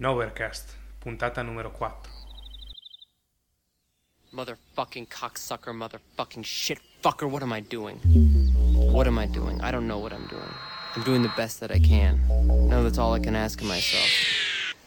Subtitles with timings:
[0.00, 0.64] Nowherecast,
[1.00, 1.92] puntata numero 4.
[4.34, 7.98] Motherfucking cocksucker, motherfucking shit fucker, what am I doing?
[8.74, 9.60] What am I doing?
[9.60, 10.52] I don't know what I'm doing.
[10.96, 12.20] I'm doing the best that I can.
[12.68, 14.08] No, that's all I can ask of myself.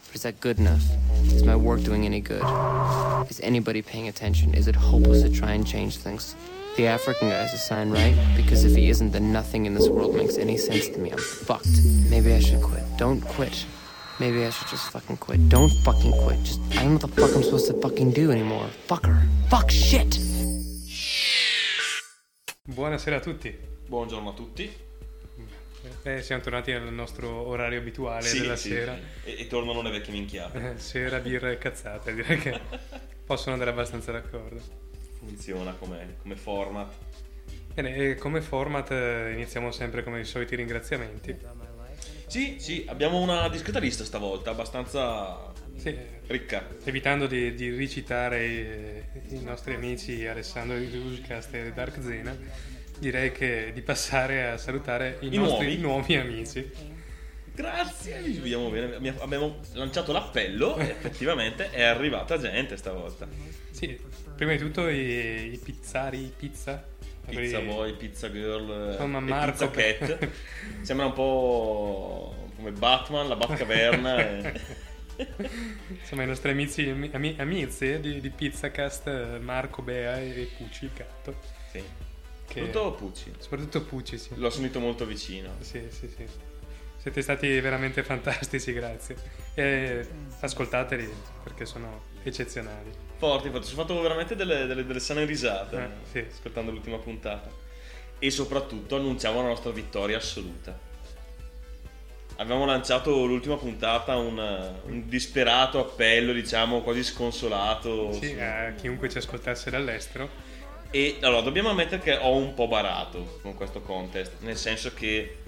[0.08, 0.82] But is that good enough?
[1.24, 2.44] Is my work doing any good?
[3.30, 4.52] Is anybody paying attention?
[4.52, 6.36] Is it hopeless to try and change things?
[6.76, 8.14] The African guy's a sign, right?
[8.36, 11.10] Because if he isn't, then nothing in this world makes any sense to me.
[11.12, 11.80] I'm fucked.
[12.10, 12.82] Maybe I should quit.
[12.98, 13.64] Don't quit.
[14.18, 15.38] Maybe I should just fucking quit.
[15.48, 16.42] Don't fucking quit.
[16.42, 18.66] Just, I don't know what the fuck I'm supposed to fucking do anymore.
[18.86, 19.16] Fucker.
[19.48, 20.18] Fuck shit.
[22.64, 23.56] Buonasera a tutti.
[23.86, 24.86] Buongiorno a tutti.
[26.02, 28.94] Eh, siamo tornati al nostro orario abituale Sì, della sì, sera.
[29.22, 29.30] sì.
[29.30, 30.72] E, e tornano le vecchie minchiate.
[30.74, 32.60] Eh, sera, birra e cazzate, direi che
[33.24, 34.60] possono andare abbastanza d'accordo.
[35.18, 36.92] Funziona come, come format.
[37.72, 41.36] Bene, e come format eh, iniziamo sempre come i soliti ringraziamenti.
[42.28, 45.96] Sì, sì, abbiamo una discreta lista stavolta, abbastanza Sì,
[46.26, 46.66] ricca.
[46.84, 52.36] evitando di, di ricitare i, i nostri amici Alessandro di Ruscast e Dark Zena,
[52.98, 55.78] direi che di passare a salutare i, I nostri nuovi.
[55.78, 56.70] nuovi amici.
[57.54, 58.94] Grazie, ci vediamo bene.
[58.94, 63.26] Abbiamo- Abbiamo lanciato l'appello e effettivamente è arrivata gente stavolta.
[63.70, 63.98] Sì,
[64.36, 66.84] prima di tutto i, i pizzari, pizza.
[67.28, 70.28] Pizza boy, pizza girl Insomma, e Marco- pizza cat.
[70.82, 74.18] Sembra un po' come Batman, la Batcaverna.
[74.18, 74.60] e...
[76.00, 80.84] Insomma, i nostri amici, ami, ami- amizi di, di Pizzacast, eh, Marco, Bea e Pucci,
[80.84, 81.36] il gatto.
[81.70, 81.82] Sì.
[82.46, 83.32] Che- Tutto Pucci.
[83.38, 84.30] Soprattutto Pucci, sì.
[84.36, 85.50] L'ho sentito molto vicino.
[85.60, 86.24] Sì, sì, sì.
[86.96, 89.16] Siete stati veramente fantastici, grazie.
[89.54, 90.06] E
[90.40, 91.08] ascoltateli
[91.42, 92.90] perché sono eccezionali.
[93.18, 93.66] Forti, forti.
[93.68, 96.24] Ci ho fatto veramente delle, delle- delle sane risate Eh, sì.
[96.30, 97.50] ascoltando l'ultima puntata.
[98.20, 100.86] E soprattutto annunciamo la nostra vittoria assoluta.
[102.36, 104.38] Avevamo lanciato l'ultima puntata un,
[104.84, 108.12] un disperato appello, diciamo quasi sconsolato.
[108.12, 110.28] Sì, su- a chiunque ci ascoltasse dall'estero.
[110.90, 115.38] E allora dobbiamo ammettere che ho un po' barato con questo contest, nel senso che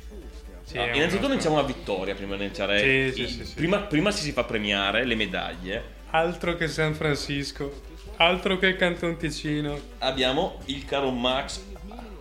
[0.64, 3.12] Sì, Ah, innanzitutto nostro- la vittoria prima di iniziare.
[3.12, 3.54] Sì, sì.
[3.54, 5.98] Prima, prima si fa premiare le medaglie.
[6.12, 7.82] Altro che San Francisco,
[8.16, 9.78] altro che Canton Ticino.
[9.98, 11.62] abbiamo il caro Max,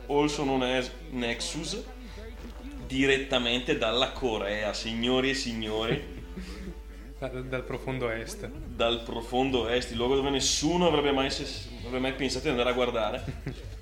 [0.07, 1.83] also known as Nexus,
[2.85, 6.03] direttamente dalla Corea, signori e signori,
[7.17, 8.47] da- dal profondo est.
[8.47, 12.73] dal profondo est, il luogo dove nessuno avrebbe mai, avrebbe mai pensato di andare a
[12.73, 13.23] guardare.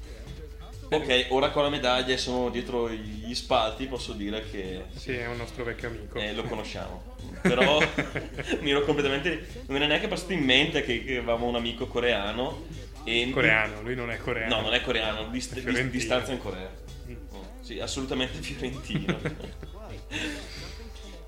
[0.89, 5.27] Ok, ora con la medaglia e sono dietro gli spalti, posso dire che Sì, è
[5.27, 6.17] un nostro vecchio amico.
[6.17, 7.15] eh, lo conosciamo.
[7.41, 7.79] Però
[8.61, 9.29] mi ero completamente.
[9.29, 12.65] Non mi era neanche passato in mente che, che avevamo un amico coreano.
[13.03, 14.55] E Coreano, lui non è coreano.
[14.55, 15.89] No, non è coreano, di, di, fiorentino.
[15.89, 16.69] di stanza in Corea.
[17.09, 17.15] Mm.
[17.61, 19.17] Sì, assolutamente fiorentino.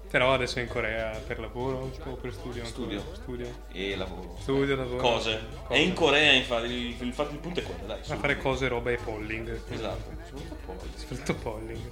[0.10, 2.66] Però adesso è in Corea per lavoro o per studio?
[2.66, 3.04] Studio.
[3.14, 3.48] Studio.
[3.72, 4.38] e lavoro.
[4.40, 4.98] Studio, lavoro.
[4.98, 5.40] Cose.
[5.68, 6.98] È in Corea, infatti.
[7.00, 8.00] Il, fatto il punto è quello, dai.
[8.00, 8.16] A su.
[8.16, 9.62] fare cose, roba e polling.
[9.70, 10.12] Esatto.
[10.26, 10.76] Soprattutto poi.
[10.96, 11.92] Soprattutto polling.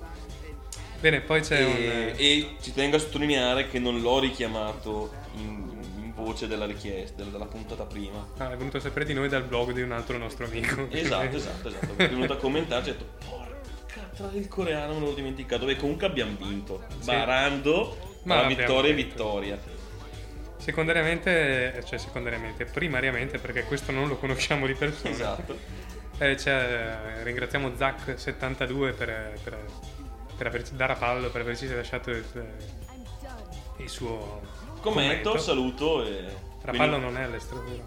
[1.00, 2.14] Bene, poi c'è E, un...
[2.18, 7.30] e ci tengo a sottolineare che non l'ho richiamato in, in voce della richiesta, della,
[7.30, 8.28] della puntata prima.
[8.38, 10.88] Ah, è venuto a sapere di noi dal blog di un altro nostro amico.
[10.90, 11.94] Esatto, esatto, esatto.
[11.98, 13.48] È venuto a commentarci e ha detto, porca
[14.18, 15.66] tra il coreano me l'ho dimenticato.
[15.66, 16.84] Beh, comunque abbiamo vinto.
[17.04, 19.60] Barando Ma abbiamo vittoria e vittoria.
[20.58, 25.10] Secondariamente, cioè secondariamente, primariamente perché questo non lo conosciamo di persona.
[25.14, 25.86] Esatto.
[26.20, 29.66] Eh, c'è- ringraziamo Zac72 per, per,
[30.36, 32.24] per averci, da Rapallo per averci lasciato il,
[33.78, 34.42] il suo
[34.82, 36.26] Commento, saluto e...
[36.64, 37.86] Rapallo non è all'estero, vero?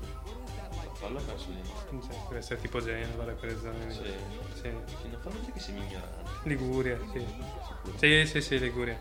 [0.93, 2.03] Rapallo penso di no.
[2.03, 3.95] Cioè, deve essere tipo Genova, le quelle zone lì.
[3.95, 4.61] Sì.
[4.61, 4.69] Sì.
[4.69, 6.31] Non fa vedere che sei ignorante.
[6.45, 7.27] Liguria, sì.
[7.97, 8.97] Sì, sì, sì, Liguria.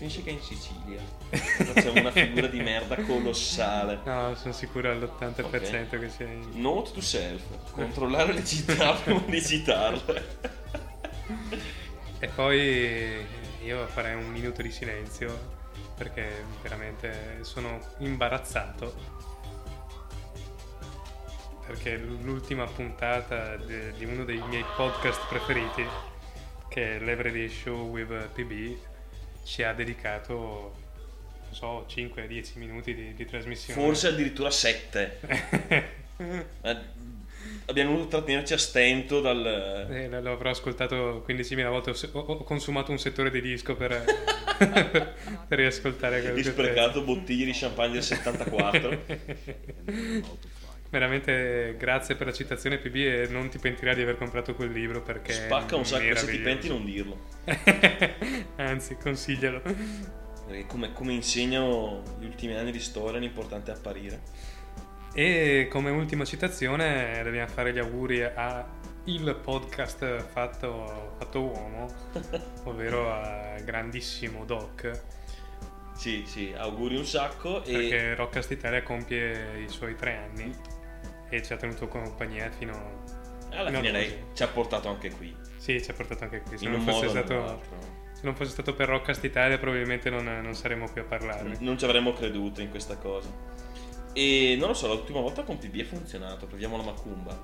[0.00, 0.98] Finisce che è in Sicilia.
[1.74, 4.00] Facciamo una figura di merda colossale.
[4.04, 5.98] No, sono sicuro all'80% Ok.
[5.98, 6.52] che sia in...
[6.54, 7.42] Note to self.
[7.72, 10.38] Controllare le città prima di citarle.
[12.18, 13.26] E poi
[13.62, 15.38] io farei un minuto di silenzio
[15.94, 18.94] perché veramente sono imbarazzato.
[21.66, 25.84] Perché l'ultima puntata di uno dei miei podcast preferiti,
[26.70, 28.88] che è l'Everyday Show with PB,
[29.44, 30.74] ci ha dedicato,
[31.44, 33.80] non so, 5-10 minuti di, di trasmissione.
[33.80, 35.18] Forse addirittura 7.
[37.66, 39.86] Abbiamo dovuto trattenerci a stento dal...
[39.90, 44.04] Eh, l- l'avrò ascoltato 15.000 volte, ho, ho- ho consumato un settore di disco per,
[45.48, 49.02] per riascoltare quel Di quel sprecato bottiglie di champagne del 74.
[50.90, 55.00] Veramente grazie per la citazione PB e non ti pentirai di aver comprato quel libro
[55.02, 57.16] perché Spacca un sacco, se ti penti non dirlo.
[58.56, 59.62] Anzi, consiglialo.
[60.46, 64.20] perché come, come insegnano gli ultimi anni di storia l'importante è apparire.
[65.14, 68.68] E come ultima citazione dobbiamo fare gli auguri a
[69.04, 71.86] il podcast fatto, fatto uomo,
[72.64, 74.90] ovvero a grandissimo Doc,
[75.94, 80.78] Sì, sì, auguri un sacco e perché Rockcast Italia compie i suoi tre anni
[81.30, 83.04] e ci ha tenuto compagnia fino...
[83.50, 86.58] alla fine lei ci ha portato anche qui, Sì, ci ha portato anche qui.
[86.58, 87.62] Se non, fosse stato,
[88.12, 91.56] se non fosse stato per Rockcast Italia probabilmente non, non saremmo qui a parlarne.
[91.60, 93.28] Non ci avremmo creduto in questa cosa.
[94.12, 97.38] E non lo so, l'ultima volta con PB è funzionato, proviamo la macumba.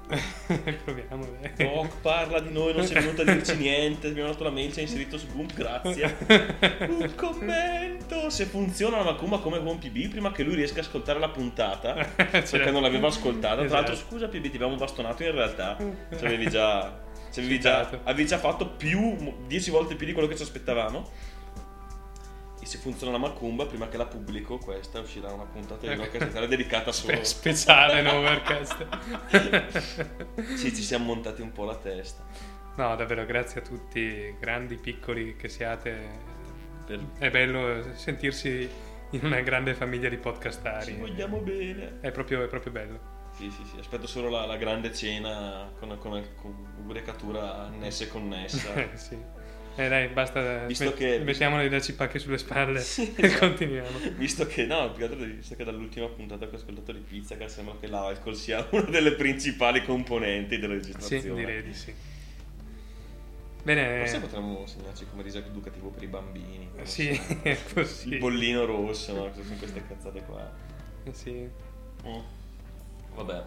[0.85, 1.25] Proviamo.
[1.41, 1.53] dai.
[1.57, 4.81] Doc parla di noi, non sei venuto a dirci niente, abbiamo dato la mail, ci
[4.81, 6.17] ha inserito su Boom, grazie.
[6.89, 8.31] Un commento!
[8.31, 11.95] Se funziona la macumba come buon PB, prima che lui riesca a ascoltare la puntata,
[11.95, 13.65] perché non l'aveva ascoltata.
[13.65, 14.09] Tra l'altro, Esatto.
[14.11, 15.77] scusa PB, ti abbiamo bastonato in realtà.
[15.79, 17.05] Ci avevi già...
[17.33, 21.11] Ci avevi già, avevi già fatto più, 10 volte più di quello che ci aspettavamo.
[22.67, 26.15] E se funziona la macumba, prima che la pubblico, questa uscirà una puntata di Rock
[26.15, 27.23] Italia dedicata solo.
[27.23, 28.87] Spe- speciale no Overcast.
[30.57, 32.27] Sì, ci siamo montati un po' la testa.
[32.75, 36.09] no, davvero, grazie a tutti, grandi, piccoli che siate.
[36.85, 37.01] Per...
[37.19, 38.69] È bello sentirsi
[39.11, 40.87] in una grande famiglia di podcastari.
[40.87, 42.01] Ci vogliamo bene.
[42.01, 43.15] È proprio, è proprio bello.
[43.37, 48.09] Sì, sì, sì, aspetto solo la, la grande cena con, con, con ubriacatura annessa e
[48.09, 48.73] connessa.
[48.97, 49.17] Sì.
[49.79, 50.65] Eh dai, basta.
[50.67, 53.47] Visto che- Mettiamoli da cipacche sulle spalle Sì, e esatto.
[53.47, 53.99] continuiamo.
[54.17, 57.37] Visto che, no, più che altro visto che dall'ultima puntata che ho ascoltato di Pizza,
[57.37, 61.41] che sembra che l'alcol sia una delle principali componenti della Sì, registrazione.
[61.45, 61.95] direi di sì.
[63.63, 63.99] Bene.
[63.99, 66.71] Forse potremmo segnarci come disegno educativo per i bambini.
[66.85, 67.37] Sì, so.
[67.43, 68.17] è possibile.
[68.17, 69.29] Il bollino rosso, no?
[69.31, 70.51] Cosa sono queste cazzate qua?
[71.11, 71.33] Sì.
[72.07, 72.21] Mm.
[73.15, 73.43] Vabbè.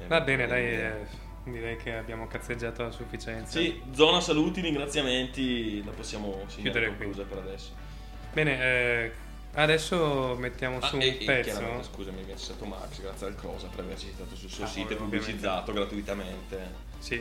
[0.00, 1.06] Eh, Va bene, dai, eh,
[1.52, 3.58] direi che abbiamo cazzeggiato a sufficienza.
[3.58, 7.06] Sì, zona saluti, ringraziamenti, la possiamo Chiudere qui.
[7.24, 7.70] per adesso.
[8.32, 9.12] Bene, eh,
[9.54, 11.82] adesso mettiamo su Ah, un e, e pezzo.
[11.82, 14.92] scusami, mi ha citato Max, grazie al Cosa per averci citato sul suo Ah, sito
[14.92, 16.88] e pubblicizzato gratuitamente.
[17.00, 17.20] Sì,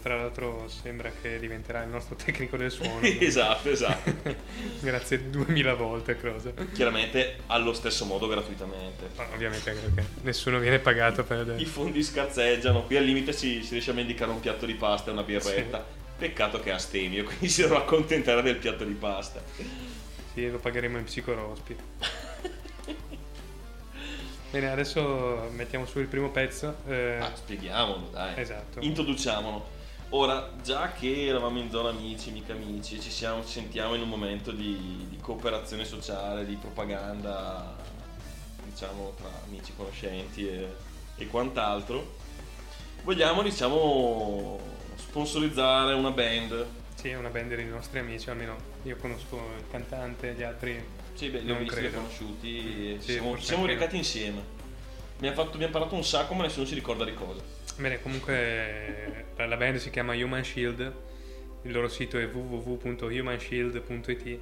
[0.00, 3.00] tra l'altro sembra che diventerà il nostro tecnico del suono.
[3.00, 4.14] esatto, esatto.
[4.80, 6.52] Grazie duemila volte, cosa.
[6.72, 9.08] chiaramente allo stesso modo gratuitamente.
[9.16, 11.54] Ma ovviamente anche perché nessuno viene pagato per...
[11.58, 15.10] I fondi scarseggiano, qui al limite si, si riesce a vendicare un piatto di pasta
[15.10, 15.84] e una birretta.
[16.16, 19.42] Peccato che è astemio, quindi si dovrà accontentare del piatto di pasta.
[20.32, 21.76] Sì, lo pagheremo in psicorospi.
[24.50, 26.76] Bene, adesso mettiamo su il primo pezzo.
[26.86, 28.32] eh, Ah, spieghiamolo, dai.
[28.40, 28.80] Esatto.
[28.80, 29.74] Introduciamolo.
[30.10, 34.08] Ora, già che eravamo in zona amici, mica amici, ci, siamo, ci sentiamo in un
[34.08, 37.74] momento di, di cooperazione sociale, di propaganda,
[38.64, 40.74] diciamo, tra amici, conoscenti e,
[41.16, 42.14] e quant'altro.
[43.02, 44.58] Vogliamo, diciamo,
[44.94, 46.66] sponsorizzare una band.
[46.96, 50.82] Sì, è una band dei nostri amici, almeno io conosco il cantante, gli altri...
[51.12, 54.42] Sì, beh, li ho visti, li ho conosciuti e Sì, siamo, siamo recati insieme.
[55.16, 57.40] Abbiamo, fatto, abbiamo parlato un sacco, ma nessuno si ricorda di cosa.
[57.76, 60.92] Bene, comunque la, la band si chiama Human Shield,
[61.62, 64.38] il loro sito è www.humanshield.it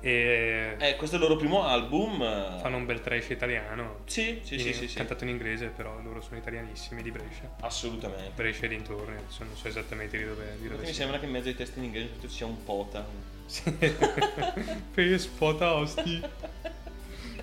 [0.00, 2.20] e Eh, questo è il loro primo album.
[2.22, 4.96] eh, fanno un bel trash italiano, Sì, sì, sì, in- sì, sì.
[4.96, 7.50] cantato in inglese, però loro sono italianissimi di Brescia.
[7.60, 8.30] Assolutamente.
[8.34, 11.48] Brescia e dintorni, non so esattamente di dove, di dove mi sembra che in mezzo
[11.48, 13.04] ai testi in inglese ci sia un pota.
[14.94, 16.20] Per spotosti.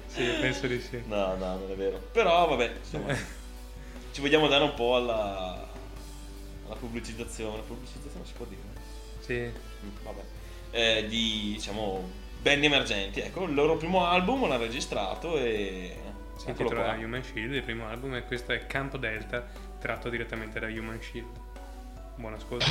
[0.08, 1.02] Sì, penso di sì.
[1.08, 1.98] No, no, non è vero.
[2.12, 3.16] Però vabbè, insomma,
[4.12, 5.68] ci vogliamo dare un po' alla,
[6.66, 7.62] alla pubblicizzazione.
[7.64, 8.62] Pubblicizzazione si può dire?
[9.20, 9.34] Sì,
[9.86, 10.22] Mm, Vabbè.
[10.72, 12.10] Eh, di, diciamo,
[12.44, 13.22] band emergenti.
[13.22, 15.96] Ecco, il loro primo album l'hanno registrato e...
[16.36, 16.94] si intitola.
[16.94, 19.44] Human Shield, il primo album, e questo è Campo Delta,
[19.80, 21.42] tratto direttamente da Human Shield.
[22.18, 22.66] Buon ascolto.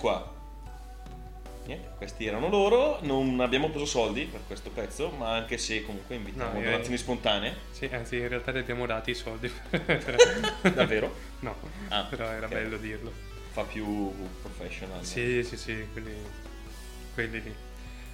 [0.00, 0.38] Qua.
[1.66, 6.14] Niente, questi erano loro, non abbiamo preso soldi per questo pezzo, ma anche se comunque
[6.16, 7.54] invitiamo No, io- donazioni spontanee.
[7.70, 9.52] Sì, anzi, in realtà li abbiamo dati i soldi.
[10.74, 11.14] Davvero?
[11.40, 11.54] No,
[11.88, 12.52] Ah, però era ok.
[12.52, 13.12] bello dirlo.
[13.52, 15.04] Fa più professional.
[15.04, 16.14] Sì, sì, sì, quelli,
[17.14, 17.54] quelli lì.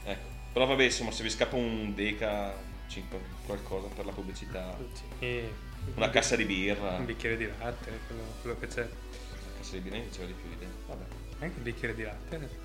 [0.05, 0.29] Ecco.
[0.53, 2.53] Però vabbè, insomma, se vi scappa un deca,
[2.89, 4.77] 5, qualcosa per la pubblicità,
[5.19, 5.53] E
[5.95, 8.87] una cassa di birra, Un una bicchiere di latte, quello, quello che c'è.
[9.59, 10.67] cassa di birra mi diceva di più te.
[10.87, 11.05] Vabbè.
[11.41, 12.65] Anche un bicchiere di latte,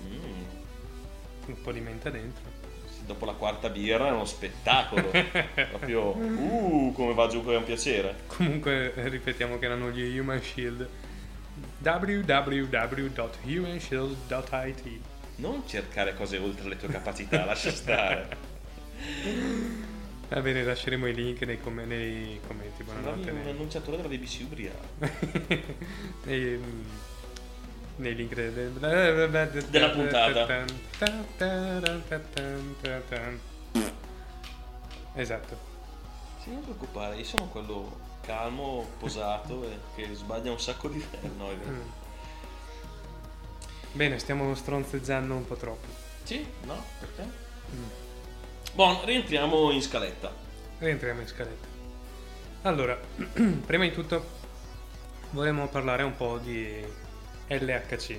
[0.00, 0.42] Mm.
[1.46, 2.42] un po' di menta dentro.
[2.88, 5.10] Sì, Dopo la quarta birra è uno spettacolo.
[5.10, 8.14] Proprio, uh, come va giù che è un piacere.
[8.28, 10.88] Comunque eh, ripetiamo che erano gli Human Shield.
[11.82, 14.82] www.humanshield.it
[15.36, 18.36] Non cercare cose oltre le tue capacità, lascia stare.
[20.28, 22.82] Va bene, lasceremo i link nei, com- nei commenti.
[22.82, 23.30] Buonanotte.
[23.30, 24.86] un annunciatore della BBC ubriaco.
[27.98, 30.64] nei, link de- de- de- de- de- Della de- puntata.
[35.14, 35.56] Esatto.
[36.42, 41.04] Sì, non preoccupare, io sono quello calmo, posato e che sbaglia un sacco di
[41.36, 41.70] no, è vero.
[41.70, 41.80] Mm.
[43.92, 45.86] Bene, stiamo stronzezzando un po' troppo.
[46.22, 47.22] Sì, no, perché?
[47.74, 47.82] Mm.
[48.74, 50.30] Buon, rientriamo in scaletta.
[50.78, 51.66] Rientriamo in scaletta.
[52.62, 52.96] Allora,
[53.66, 54.36] prima di tutto
[55.30, 56.84] vorremmo parlare un po' di
[57.48, 58.18] LHC,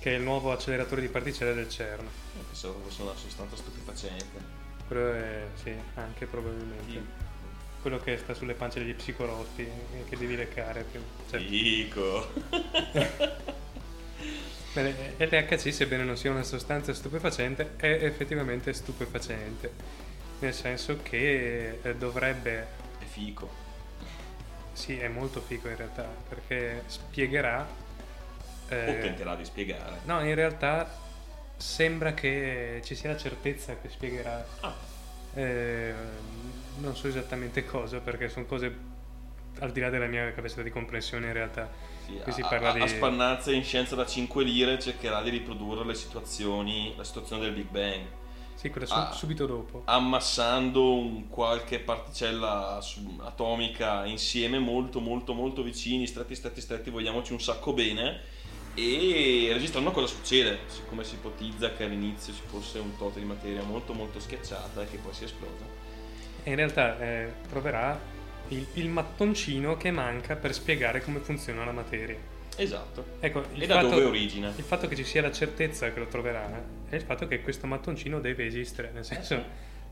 [0.00, 2.04] che è il nuovo acceleratore di particelle del CERN.
[2.04, 4.62] Io Pensavo fosse una sostanza stupefacente.
[4.86, 6.92] Quello è, sì, anche probabilmente.
[6.92, 7.00] Sì.
[7.80, 10.84] Quello che sta sulle pance degli psicorospi e che devi leccare.
[10.84, 12.32] più- cioè, Dico.
[14.72, 19.72] bene, LHC, sebbene non sia una sostanza stupefacente, è effettivamente stupefacente.
[20.40, 22.66] Nel senso che eh, dovrebbe
[22.98, 23.62] È fico.
[24.72, 27.82] Sì, è molto figo in realtà, perché spiegherà...
[28.68, 30.00] eh, O tenterà di spiegare.
[30.04, 30.88] no, in realtà
[31.56, 34.44] sembra che ci sia la certezza che spiegherà.
[34.60, 34.74] Ah,
[35.34, 35.94] eh,
[36.78, 38.92] non so esattamente cosa, perché sono cose
[39.60, 41.70] al di là della mia capacità di comprensione in realtà.
[42.04, 42.80] sì, Qui si a, parla a- di...
[42.80, 47.52] a spannazza in scienza da 5 lire cercherà di riprodurre le situazioni, la situazione del
[47.52, 48.02] Big Bang.
[48.56, 49.12] Sì, quella su- Ah.
[49.12, 49.82] subito dopo.
[49.84, 52.80] ammassando un qualche particella
[53.22, 58.20] atomica insieme molto molto molto vicini, stretti stretti stretti, vogliamoci un sacco bene
[58.74, 63.62] e registrando cosa succede, siccome si ipotizza che all'inizio ci fosse un tot di materia
[63.62, 65.64] molto molto schiacciata e che poi si esplosa.
[66.42, 67.98] E in realtà eh, troverà
[68.48, 72.16] il, il mattoncino che manca per spiegare come funziona la materia.
[72.56, 73.04] Esatto.
[73.20, 74.52] Ecco, E da fatto- dove origina?
[74.54, 76.48] Il fatto che ci sia la certezza che lo troverà
[76.88, 79.42] è il fatto che questo mattoncino deve esistere, nel senso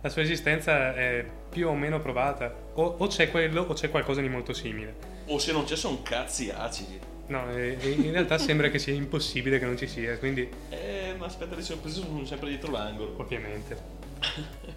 [0.01, 4.21] la sua esistenza è più o meno provata, o, o c'è quello o c'è qualcosa
[4.21, 4.95] di molto simile.
[5.27, 6.99] O se non c'è sono cazzi acidi.
[7.29, 11.55] No, in realtà sembra che sia impossibile che non ci sia, quindi Eh, ma aspetta
[11.55, 13.15] di sorprese sono sempre dietro l'angolo.
[13.19, 14.01] ovviamente.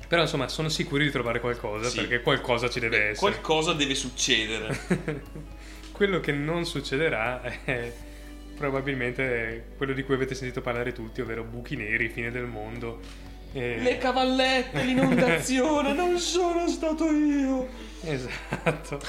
[0.08, 1.98] Però insomma sono sicuri di trovare qualcosa Sì.
[1.98, 3.32] perché qualcosa ci deve Beh, essere.
[3.32, 4.80] Qualcosa deve succedere.
[5.92, 7.92] quello che non succederà è
[8.56, 13.00] probabilmente quello di cui avete sentito parlare tutti, ovvero buchi neri, fine del mondo.
[13.54, 17.68] e- Le cavallette, l'inondazione, non sono stato io.
[18.04, 19.00] Esatto.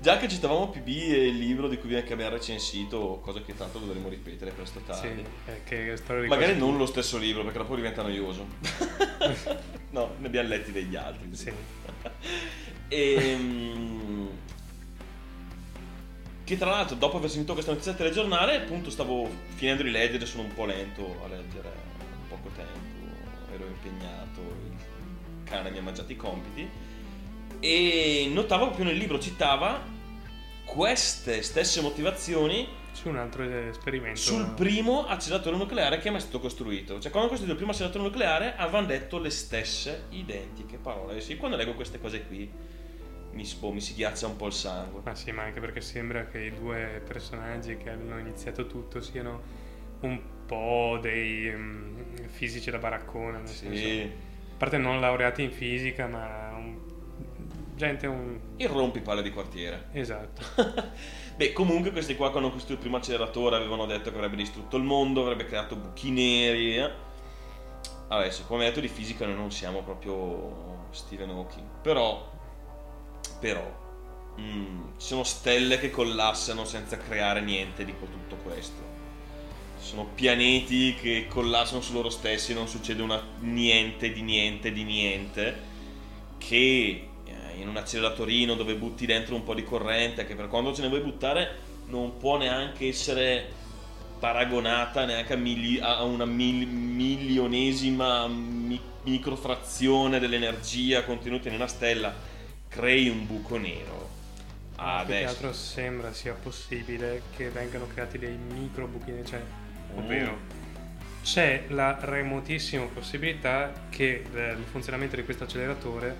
[0.00, 3.78] Già che citavamo PB e il libro di cui che abbiamo recensito, cosa che tanto
[3.78, 5.24] dovremo ripetere presto Sì, tardi.
[5.44, 8.46] eh, che di Magari non lo stesso libro, perché dopo diventa noioso.
[9.90, 11.28] no, ne abbiamo letti degli altri.
[11.32, 11.52] Sì.
[12.92, 13.38] E,
[16.42, 20.26] che tra l'altro, dopo aver sentito questa notizia al telegiornale, appunto stavo finendo di leggere,
[20.26, 25.82] sono un po' lento a leggere, ho poco tempo, ero impegnato, il cane mi ha
[25.82, 26.68] mangiato i compiti.
[27.60, 29.82] E notavo proprio nel libro, citava
[30.64, 34.18] queste stesse motivazioni Su un altro esperimento.
[34.20, 36.98] sul primo acceleratore nucleare che è mai stato costruito.
[37.00, 41.20] Cioè, quando hanno costruito il primo acceleratore nucleare avevano detto le stesse identiche parole.
[41.20, 42.50] Sì, quando leggo queste cose qui
[43.32, 45.00] mi, boh, mi si ghiaccia un po' il sangue.
[45.04, 49.58] Ma sì, ma anche perché sembra che i due personaggi che hanno iniziato tutto siano
[50.00, 53.76] un po' dei mm, fisici da baraccona, nel senso.
[53.76, 54.00] Sì.
[54.00, 56.54] A parte non laureati in fisica, ma
[57.80, 58.38] gente un...
[58.56, 59.88] Il rompipalle di quartiere.
[59.92, 60.42] Esatto.
[61.36, 64.76] Beh, comunque questi qua quando hanno costruito il primo acceleratore avevano detto che avrebbe distrutto
[64.76, 66.76] il mondo, avrebbe creato buchi neri.
[66.76, 66.90] eh.
[68.08, 72.30] Adesso, come detto di fisica noi non siamo proprio Stephen Hawking, però,
[73.38, 73.64] però,
[74.38, 78.82] mm, ci sono stelle che collassano senza creare niente di tutto questo.
[79.80, 84.82] Ci sono pianeti che collassano su loro stessi, non succede una, niente di niente di
[84.84, 85.68] niente,
[86.38, 87.09] che
[87.60, 90.88] in un acceleratorino dove butti dentro un po' di corrente, che per quanto ce ne
[90.88, 93.58] vuoi buttare non può neanche essere
[94.18, 102.14] paragonata neanche a, mili- a una mil- milionesima mi- microfrazione dell'energia contenuta in una stella
[102.68, 104.08] crei un buco nero.
[104.76, 105.28] Ma più che Adesso.
[105.28, 109.98] altro sembra sia possibile che vengano creati dei micro buchi neri, cioè, Mm.
[109.98, 110.38] ovvero
[111.22, 116.16] c'è la remotissima possibilità che eh, il funzionamento di questo acceleratore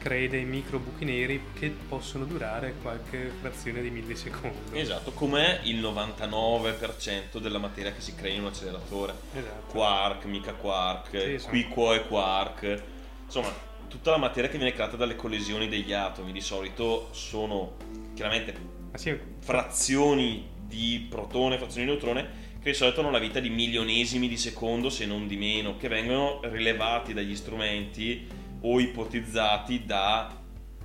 [0.00, 4.72] crei dei micro buchi neri che possono durare qualche frazione di millisecondo.
[4.72, 9.12] Esatto, com'è il 99% della materia che si crea in un acceleratore.
[9.34, 9.72] Esatto.
[9.72, 11.48] Quark, mica quark, Sì, sì.
[11.48, 12.82] quiquo e quark.
[13.26, 13.52] Insomma,
[13.88, 17.76] tutta la materia che viene creata dalle collisioni degli atomi di solito sono
[18.14, 18.54] chiaramente
[18.94, 24.28] sì, frazioni di protone, frazioni di neutrone che di solito hanno la vita di milionesimi
[24.28, 28.26] di secondo, se non di meno, che vengono rilevati dagli strumenti
[28.60, 30.36] o ipotizzati da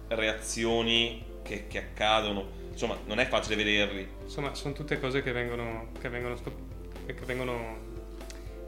[0.10, 2.64] reazioni che, che accadono.
[2.72, 4.08] Insomma, non è facile vederli.
[4.24, 7.94] Insomma, sono tutte cose che vengono, che vengono, scop- che vengono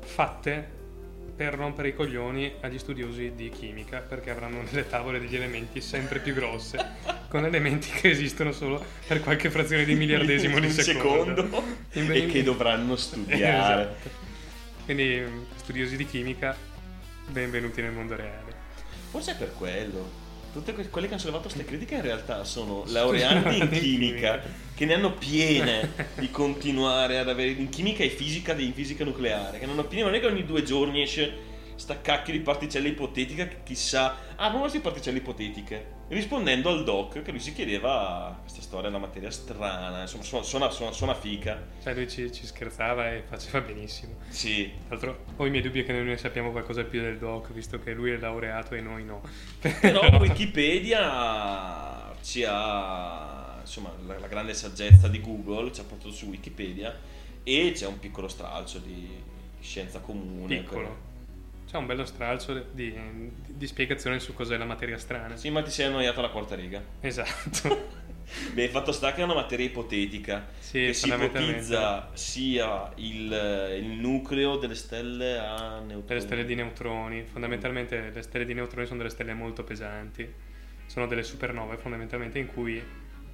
[0.02, 0.76] fatte
[1.36, 6.20] per rompere i coglioni agli studiosi di chimica, perché avranno delle tavole degli elementi sempre
[6.20, 6.84] più grosse,
[7.30, 11.44] con elementi che esistono solo per qualche frazione di miliardesimo di secondo.
[11.44, 13.82] secondo, e che dovranno studiare.
[13.82, 14.26] Esatto.
[14.86, 15.22] Quindi,
[15.58, 16.56] studiosi di chimica,
[17.28, 18.47] benvenuti nel mondo reale.
[19.10, 20.26] Forse è per quello.
[20.52, 24.42] Tutte que- quelle che hanno sollevato queste critiche in realtà sono laureandi in chimica
[24.74, 29.60] che ne hanno piene di continuare ad avere in chimica e fisica in fisica nucleare
[29.60, 31.47] che ne hanno piene non è che ogni due giorni esce
[31.78, 37.22] sta cacchio di particelle ipotetiche che chissà ah proprio di particelle ipotetiche rispondendo al doc
[37.22, 41.14] che lui si chiedeva questa storia è una materia strana insomma suona, suona, suona, suona
[41.14, 44.16] fica Cioè, lui ci, ci scherzava e faceva benissimo.
[44.30, 47.52] sì Tra l'altro, ho i miei dubbi che noi ne sappiamo qualcosa più del doc,
[47.52, 49.22] visto che lui è laureato e noi no.
[49.60, 56.28] Però Wikipedia ci ha, insomma, la, la grande saggezza di Google ci ha portato su
[56.28, 56.98] Wikipedia
[57.44, 59.24] e c'è un piccolo stralcio di
[59.60, 60.58] scienza comune.
[60.58, 61.07] piccolo.
[61.70, 62.96] C'è un bello stralcio di,
[63.46, 65.36] di spiegazione su cos'è la materia strana.
[65.36, 66.82] Sì, ma ti sei annoiato alla quarta riga.
[67.02, 68.06] Esatto.
[68.54, 73.86] Beh, fatto sta che è una materia ipotetica Sì, che si ipotizza sia il, il
[73.86, 76.06] nucleo delle stelle a neutroni.
[76.06, 77.24] Delle stelle di neutroni.
[77.24, 80.26] Fondamentalmente le stelle di neutroni sono delle stelle molto pesanti.
[80.86, 82.82] Sono delle supernove fondamentalmente in cui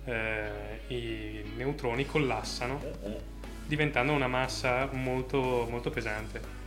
[0.06, 2.82] eh, i neutroni collassano
[3.68, 6.63] diventando una massa molto, molto pesante.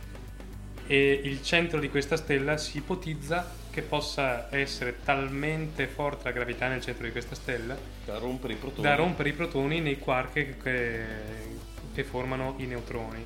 [0.87, 6.67] E il centro di questa stella si ipotizza che possa essere talmente forte la gravità
[6.67, 8.87] nel centro di questa stella Da rompere i protoni.
[8.87, 11.05] da rompere i protoni nei quark che,
[11.93, 13.23] che formano i neutroni.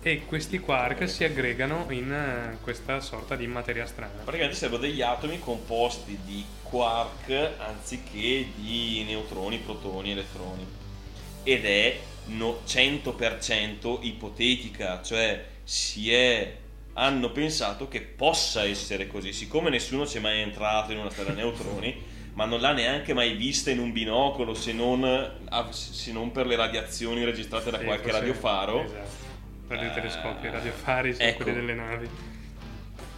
[0.00, 4.12] E questi quark si aggregano in eh, questa sorta di materia strana.
[4.22, 10.64] Praticamente servono degli atomi composti di quark anziché di neutroni, protoni, elettroni.
[11.42, 16.54] Ed è no- 100% ipotetica, cioè si è,
[16.98, 19.32] hanno pensato che possa essere così.
[19.32, 22.02] Siccome nessuno ci è mai entrato in una stella a neutroni,
[22.34, 25.04] ma non l'ha neanche mai vista in un binocolo se non,
[25.48, 28.84] a- se non per le radiazioni registrate da Sì, qualche forse- radiofaro.
[28.84, 29.26] Esatto.
[29.68, 31.42] Radiotelescopi, Eh, radiofari sono ecco.
[31.42, 32.08] quelli delle navi.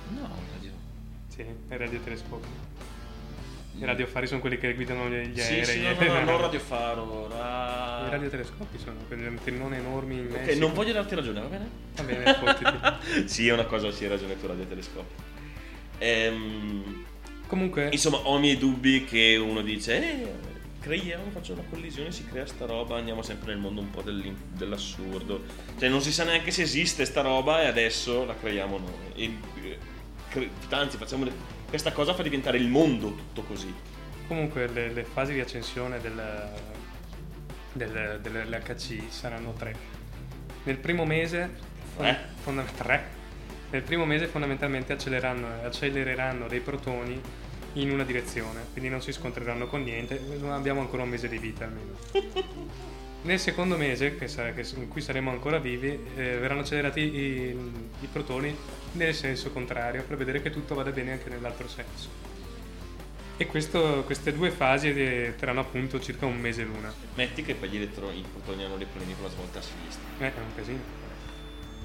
[0.08, 0.72] No, radio.
[1.28, 2.48] Sì, i radiotelescopi.
[3.78, 5.64] I radiofari sono quelli che guidano gli, Sì, aerei.
[5.64, 7.28] sì, no, no, no, non radiofaro.
[7.28, 8.04] Ra...
[8.06, 10.58] I radiotelescopi sono quegli antennoni enormi in Ok, Messico.
[10.66, 11.68] non voglio darti ragione, va bene?
[11.94, 13.28] Va bene, fottiti.
[13.28, 15.28] sì, è una cosa, sì, hai ragione tu, radiotelescopio.
[15.98, 17.04] Ehm,
[17.46, 20.26] Comunque, insomma, ho i miei dubbi che uno dice, eh,
[20.80, 25.42] creiamo, faccio una collisione, si crea sta roba, andiamo sempre nel mondo un po' dell'assurdo.
[25.78, 28.92] Cioè, non si sa neanche se esiste sta roba e adesso la creiamo noi.
[29.14, 29.24] E,
[29.68, 29.78] eh,
[30.28, 31.32] cre- anzi, facciamo le-
[31.70, 33.72] questa cosa fa diventare il mondo tutto così.
[34.26, 36.50] comunque le, le fasi di accensione del,
[37.72, 39.74] del, dell'HC saranno tre.
[40.64, 42.18] Nel primo mese, Tre?
[42.42, 43.18] fonda- tre.
[43.70, 47.20] Nel primo mese fondamentalmente accelereranno, accelereranno dei protoni
[47.74, 51.64] in una direzione, quindi non si scontreranno con niente, abbiamo ancora un mese di vita
[51.64, 51.96] almeno.
[53.22, 57.56] Nel secondo mese, che sarà- che- in cui saremo ancora vivi, eh, verranno accelerati i,
[58.00, 58.56] i protoni
[58.92, 62.08] nel senso contrario, per vedere che tutto vada bene anche nell'altro senso.
[63.36, 66.92] E questo- queste due fasi eh, terranno appunto circa un mese l'una.
[67.14, 70.02] Metti che poi gli elettroni, i protoni hanno le primi con la svolta a sinistra.
[70.18, 70.78] Eh, è un casino.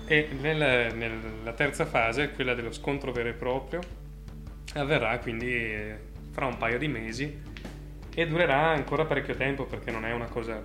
[0.08, 3.82] E nel- nella terza fase, quella dello scontro vero e proprio,
[4.76, 5.98] avverrà quindi eh,
[6.32, 7.41] fra un paio di mesi
[8.13, 10.62] e durerà ancora parecchio tempo perché non è una cosa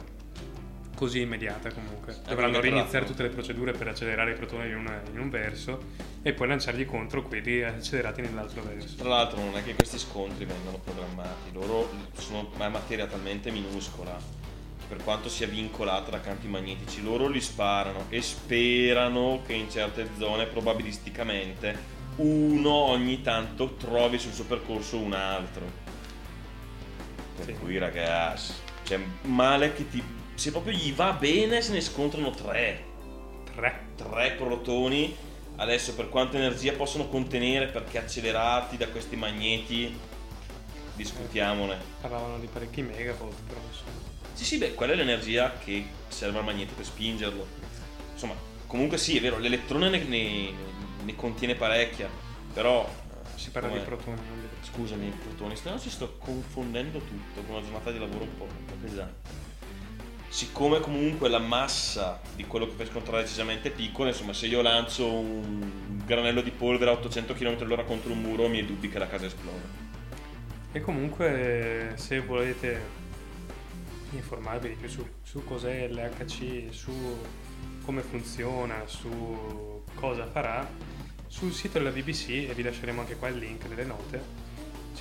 [1.01, 2.15] così immediata comunque.
[2.29, 5.83] Dovranno riniziare tutte le procedure per accelerare i protoni in, una- in un verso
[6.21, 8.97] e poi lanciargli contro quelli accelerati nell'altro verso.
[8.97, 14.15] Tra l'altro non è che questi scontri vengano programmati, loro sono una materia talmente minuscola
[14.87, 20.07] per quanto sia vincolata da campi magnetici, loro li sparano e sperano che in certe
[20.19, 25.65] zone probabilisticamente uno ogni tanto trovi sul suo percorso un altro.
[27.37, 27.53] Per Sì.
[27.55, 30.19] cui ragazzi, cioè male che ti...
[30.41, 32.83] Se proprio gli va bene se ne scontrano tre.
[33.55, 33.89] Tre.
[33.95, 35.15] Tre protoni.
[35.57, 39.95] Adesso per quanta energia possono contenere perché accelerati da questi magneti,
[40.97, 41.77] discutiamone.
[42.01, 43.91] Parlavano di parecchi megavolt, però insomma.
[44.33, 47.47] Sì, sì, beh, quella è l'energia che serve al magnete per spingerlo.
[48.15, 48.35] Insomma,
[48.67, 50.53] comunque sì, è vero, l'elettrone ne, ne-
[51.05, 52.09] ne contiene parecchia,
[52.55, 52.89] però...
[52.89, 54.17] eh, Si parla di protoni,
[54.63, 58.47] Scusami, protoni, se no ci sto confondendo tutto con una giornata di lavoro un po'
[58.81, 59.49] pesante.
[60.31, 64.63] Siccome comunque la massa di quello che fai scontrare è decisamente piccola, insomma, se io
[64.63, 68.89] lancio un granello di polvere a 800 km all'ora contro un muro, mi è dubbi
[68.89, 69.59] che la casa esploda.
[70.71, 72.81] E comunque se volete
[74.13, 76.93] informarvi di più su, su cos'è l'HC, su
[77.85, 80.65] come funziona, su cosa farà,
[81.27, 84.23] sul sito della BBC, e vi lasceremo anche qua il link nelle note,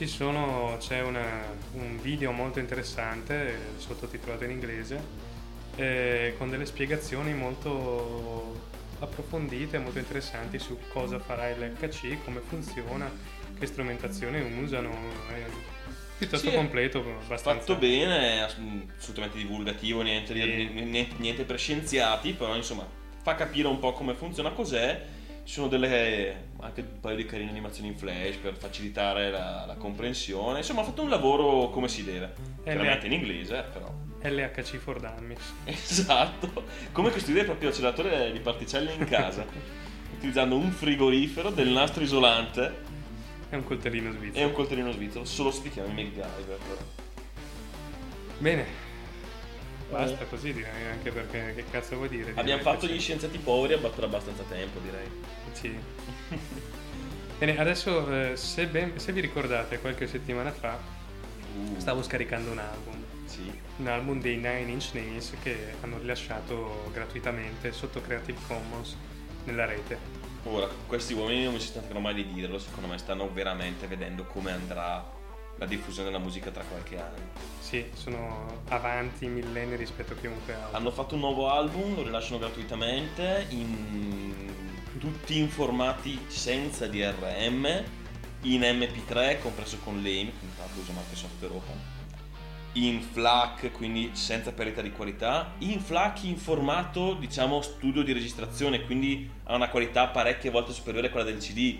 [0.08, 5.02] sono, c'è una- un video molto interessante, eh, sottotitolato in inglese,
[5.76, 8.68] eh, con delle spiegazioni molto
[9.00, 13.10] approfondite, molto interessanti su cosa farà l'HC, come funziona,
[13.58, 14.92] che strumentazione usano.
[15.30, 15.46] È
[16.18, 17.60] piuttosto Sì, completo, abbastanza.
[17.66, 18.58] Fatto bene, ass-
[18.98, 20.70] assolutamente divulgativo, niente, Sì.
[20.84, 22.86] niente, niente per scienziati, però insomma
[23.22, 25.06] fa capire un po' come funziona, cos'è.
[25.50, 29.74] Ci sono delle anche un paio di carine animazioni in flash per facilitare la, la
[29.78, 30.60] comprensione.
[30.60, 32.36] Insomma, ha fatto un lavoro come si deve.
[32.60, 33.92] E Chiaramente in inglese, però.
[34.22, 35.42] LHC for Dummies.
[35.66, 39.44] Esatto, come costruire il proprio acceleratore di particelle in casa,
[40.16, 42.84] utilizzando un frigorifero, del nastro isolante
[43.50, 44.46] È un coltellino e svizzero.
[44.46, 46.60] un coltellino svizzero, solo se ti chiami MacGyver.
[48.38, 48.88] Bene.
[49.89, 52.34] Basta così direi, anche perché che cazzo vuoi dire?
[52.34, 55.10] di Abbiamo fatto gli scienziati poveri per abbastanza tempo, direi.
[55.54, 55.78] Sì.
[57.39, 60.97] Bene, adesso eh, se, ben- se vi ricordate qualche settimana fa
[61.56, 63.52] Uh, stavo scaricando un album, Sì.
[63.78, 68.95] un album dei Nine Inch Nails che hanno rilasciato gratuitamente sotto Creative Commons
[69.45, 69.97] nella rete.
[70.43, 74.25] Ora, questi uomini non mi si stanno mai di dirlo, secondo me stanno veramente vedendo
[74.25, 75.04] come andrà
[75.58, 77.32] la diffusione della musica tra qualche anno.
[77.70, 80.76] Sì, sono avanti millenni rispetto a chiunque altro.
[80.76, 84.52] Hanno fatto un nuovo album, lo rilasciano gratuitamente, in
[84.98, 87.84] tutti in formati senza DRM,
[88.42, 91.80] in MP3, compreso con l'AIM, quindi usano anche software open,
[92.74, 98.84] in FLAC, quindi senza perdita di qualità, in FLAC in formato, diciamo, studio di registrazione,
[98.84, 101.78] quindi ha una qualità parecchie volte superiore a quella del CD,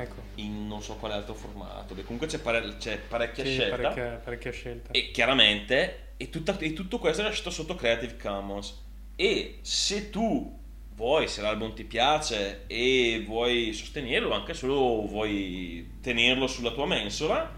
[0.00, 3.76] Ecco, in non so quale altro formato, Beh, comunque c'è, pare- c'è parecchia sì, scelta.
[3.76, 4.90] parecchia, parecchia scelta.
[4.92, 8.86] E chiaramente e, tutta- e tutto questo è lasciato sotto Creative Commons.
[9.16, 10.56] E se tu
[10.94, 17.56] vuoi, se l'album ti piace e vuoi sostenerlo, anche solo vuoi tenerlo sulla tua mensola,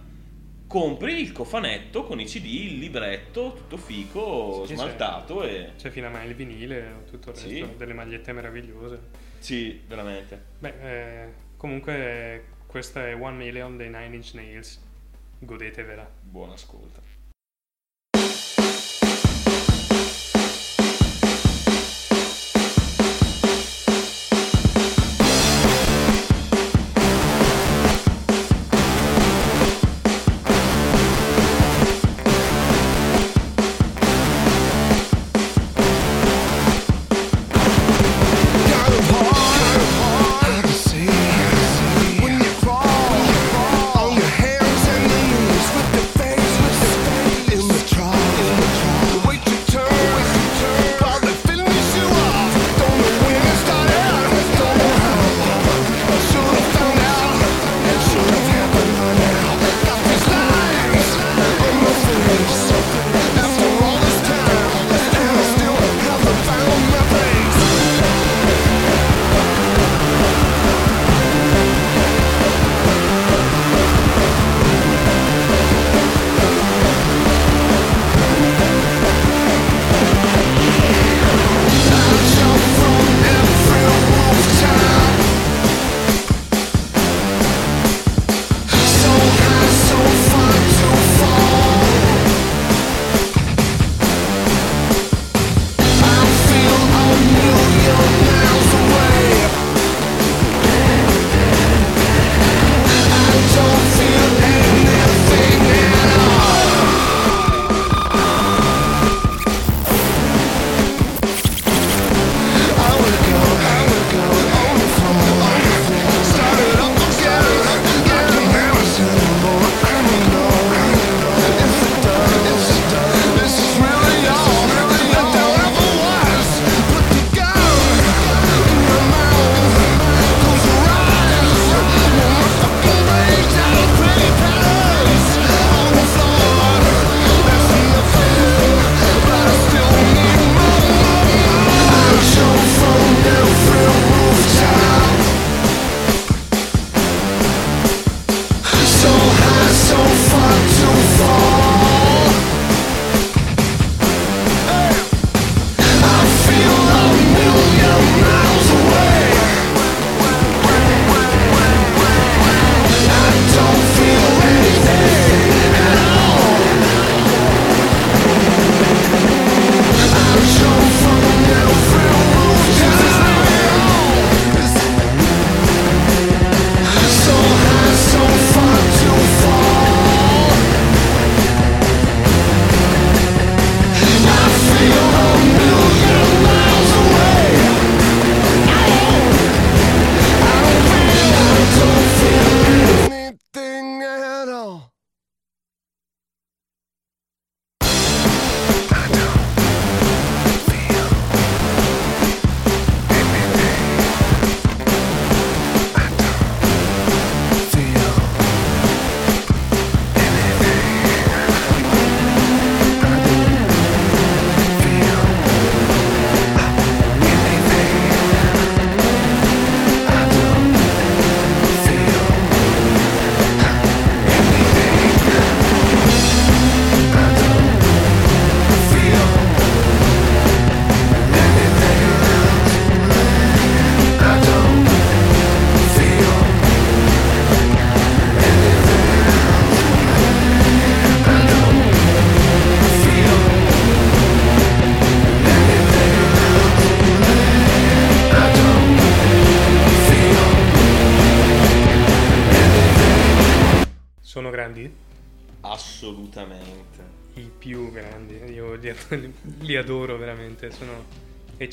[0.66, 5.72] compri il cofanetto con i CD, il libretto, tutto fico, Sì, smaltato e...
[5.76, 7.66] C'è fino a mai il vinile tutto il resto, Sì.
[7.76, 9.00] delle magliette meravigliose.
[9.38, 10.42] Sì, veramente.
[10.58, 10.74] Beh,
[11.24, 14.80] eh, comunque questa è One Million dei Nine Inch Nails.
[15.38, 16.10] Godetevela.
[16.22, 17.09] Buon ascolto.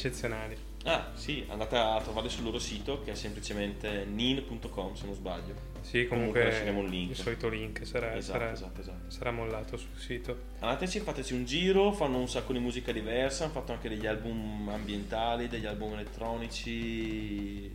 [0.07, 0.57] Eccezionali.
[0.83, 5.53] Ah, sì, andate a trovare sul loro sito che è semplicemente nin.com se non sbaglio.
[5.81, 7.09] Sì, Comunque lasceremo il link.
[7.11, 9.09] il solito link sarà, Esatto, sarà- esatto, esatto.
[9.09, 10.37] sarà mollato sul sito.
[10.59, 14.69] Andateci, fateci un giro, fanno un sacco di musica diversa, hanno fatto anche degli album
[14.69, 17.71] ambientali, degli album elettronici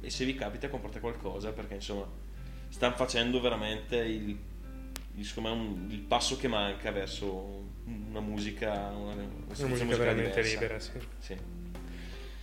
[0.00, 2.06] e se vi capita comprate qualcosa perché insomma
[2.68, 4.36] stanno facendo veramente il,
[5.16, 10.42] il- me un- il passo che manca verso una musica, una, Una senza musica veramente
[10.42, 10.52] diversa.
[10.52, 10.90] libera, sì.
[11.18, 11.36] Sì.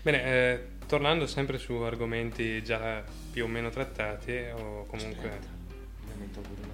[0.04, 5.30] Bene, eh, tornando sempre su argomenti già più o meno trattati, o comunque...
[5.30, 5.48] Aspetta,
[6.06, 6.70] una rubrica.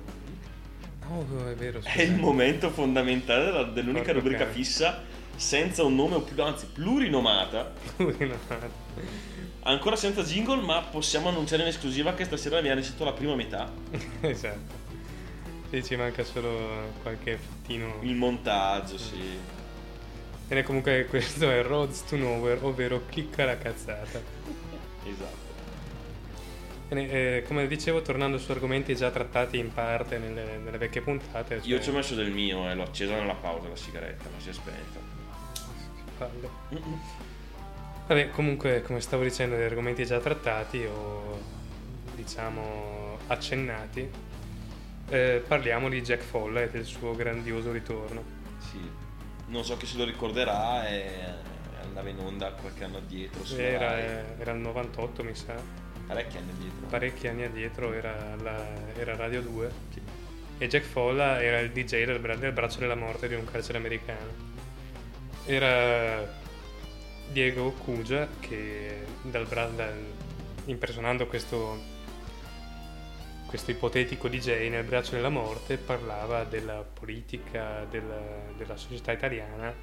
[1.09, 4.51] Oh, è vero, È il momento fondamentale della- dell'unica Porco rubrica cane.
[4.53, 5.03] fissa
[5.35, 8.25] senza un nome o più, anzi plurinomata scusa.
[9.63, 13.35] Ancora senza jingle, ma possiamo annunciare in esclusiva che stasera mi ha ricevuto la prima
[13.35, 13.69] metà.
[14.21, 14.85] esatto.
[15.69, 17.97] Sì, ci manca solo qualche fattino.
[18.01, 19.37] Il montaggio, sì.
[20.47, 24.21] Bene, comunque questo è Roads to Nowhere, ovvero clicca la cazzata.
[25.03, 25.45] Esatto.
[26.87, 31.55] Bene, eh, come dicevo, tornando su argomenti già trattati in parte nelle, nelle vecchie puntate.
[31.55, 34.39] Io cioè- ci ho messo del mio e l'ho accesa nella pausa la sigaretta, ma
[34.39, 34.99] si è spenta.
[36.17, 36.49] palle.
[38.07, 41.39] Vabbè, comunque, come stavo dicendo, degli argomenti già trattati o
[42.15, 44.09] diciamo accennati,
[45.09, 48.23] eh, parliamo di Jack Folla e del suo grandioso ritorno.
[48.59, 48.79] Sì.
[49.47, 51.09] Non so chi se lo ricorderà, e
[51.81, 53.43] andava in onda qualche anno addietro.
[53.55, 54.03] Era, Rai.
[54.39, 55.55] era il 98, mi sa,
[56.05, 56.87] Parecchi anni addietro.
[56.89, 58.65] parecchi anni addietro era, la-
[58.97, 60.01] era Radio 2 Sì.
[60.57, 63.77] e Jack Folla era il DJ del, bra- del braccio della morte di un carcere
[63.77, 64.45] americano.
[65.45, 66.25] Era
[67.31, 70.13] Diego Cugia che dal bra- dal-
[70.65, 71.95] impersonando questo
[73.47, 78.21] questo ipotetico DJ nel braccio della morte parlava della politica della,
[78.57, 79.73] della società italiana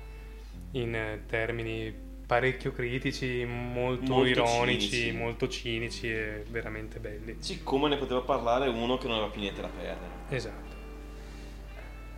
[0.72, 5.12] in eh, termini parecchio critici, molto, Molto ironici, cinici.
[5.16, 7.36] molto cinici e veramente belli.
[7.40, 10.10] Sì, come ne poteva parlare uno che non aveva più niente da perdere.
[10.28, 10.72] Esatto.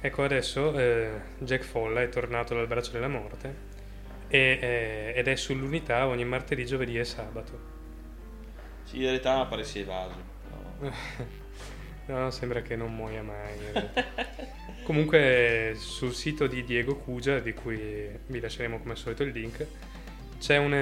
[0.01, 3.55] Ecco adesso eh, Jack Folla è tornato dal braccio della morte
[4.29, 7.75] e, eh, ed è sull'unità ogni martedì, giovedì e sabato.
[8.85, 10.35] Sì, in realtà pare sia evaso.
[12.09, 13.59] No, sembra che non muoia mai.
[14.83, 17.77] Comunque sul sito di Diego Cugia, di cui
[18.27, 19.67] vi lasceremo come al solito il link,
[20.39, 20.73] c'è un,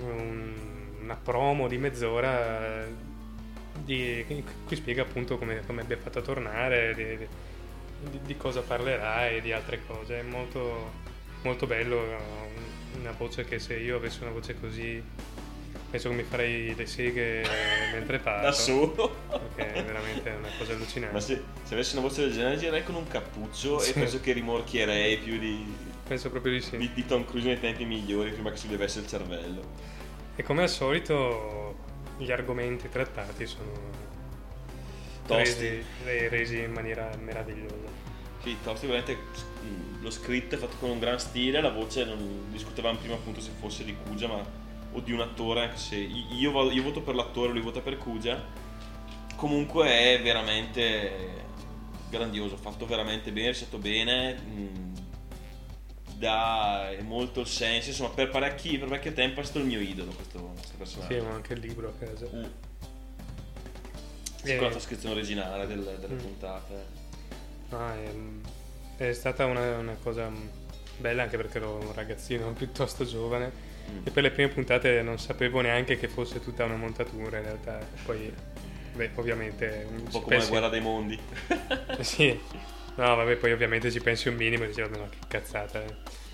[0.00, 0.54] un-
[1.02, 2.84] una promo di mezz'ora
[3.72, 7.16] di, in cui spiega appunto come, come abbia fatto a tornare, di,
[8.10, 10.20] di- di cosa parlerà e di altre cose.
[10.20, 10.92] È molto,
[11.42, 12.00] molto bello,
[12.98, 15.02] una voce che se io avessi una voce così
[15.90, 17.44] penso che mi farei le seghe
[17.92, 18.42] mentre parlo.
[18.42, 19.16] Da solo.
[19.54, 21.14] Perché è veramente una cosa allucinante.
[21.14, 23.90] Ma se, se avessi una voce del genere girerei con un cappuccio Sì.
[23.90, 25.64] e penso che rimorchierei più di,
[26.06, 26.76] Penso proprio di sì.
[26.76, 29.62] di, di Tom Cruise nei tempi migliori prima che si levesse il cervello.
[30.36, 31.76] E come al solito
[32.18, 33.72] gli argomenti trattati sono
[35.26, 35.42] Tosti.
[35.68, 38.06] resi, re- resi in maniera meravigliosa.
[38.42, 39.18] Sì, Tosti veramente
[40.00, 43.50] lo scritto è fatto con un gran stile, la voce non discutevamo prima appunto se
[43.58, 44.42] fosse di Cugia ma,
[44.98, 47.96] o di un attore, se io, io vo- io voto per l'attore, lui vota per
[47.98, 48.42] Cugia.
[49.36, 51.46] Comunque è veramente
[52.10, 54.94] grandioso, fatto veramente bene, recitato bene, mm,
[56.16, 60.10] dà molto il senso, insomma per parecchi, per parecchio tempo è stato il mio idolo
[60.12, 61.12] questo, questo personaggio.
[61.12, 62.26] Sì, ho anche il libro a casa.
[62.34, 62.44] Mm.
[64.42, 64.56] Sì, Eh.
[64.56, 66.18] con la trascrizione originale del- delle Mm.
[66.18, 66.86] puntate.
[67.70, 67.88] No,
[68.96, 70.30] è, è stata una, una cosa
[70.96, 73.66] bella anche perché ero un ragazzino piuttosto giovane Mm.
[74.04, 77.78] E per le prime puntate non sapevo neanche che fosse tutta una montatura in realtà.
[78.04, 78.32] Poi,
[78.94, 79.86] beh, ovviamente...
[79.90, 81.18] Un po' come la guerra dei mondi.
[82.00, 82.38] Sì.
[82.96, 85.84] No, vabbè, poi ovviamente ci pensi un minimo e dici, vabbè, ma che cazzata.
[85.84, 86.26] eh."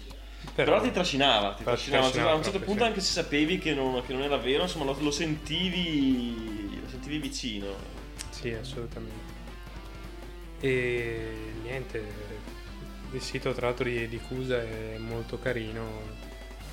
[0.55, 2.03] Però ti trascinava, ti Però trascinava.
[2.05, 2.89] trascinava a un certo punto sì.
[2.89, 7.19] anche se sapevi che non, che non era vero, insomma lo, lo sentivi lo sentivi
[7.19, 7.67] vicino.
[8.31, 9.33] Sì, assolutamente.
[10.61, 11.29] E
[11.63, 12.03] niente,
[13.13, 15.83] il sito tra l'altro di, di Cusa è molto carino,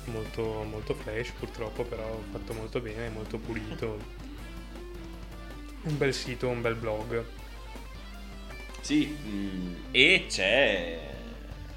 [0.06, 3.98] molto, molto flash purtroppo, però fatto molto bene, molto pulito.
[5.82, 7.24] Un bel sito, un bel blog.
[8.80, 11.10] Sì, mm, e c'è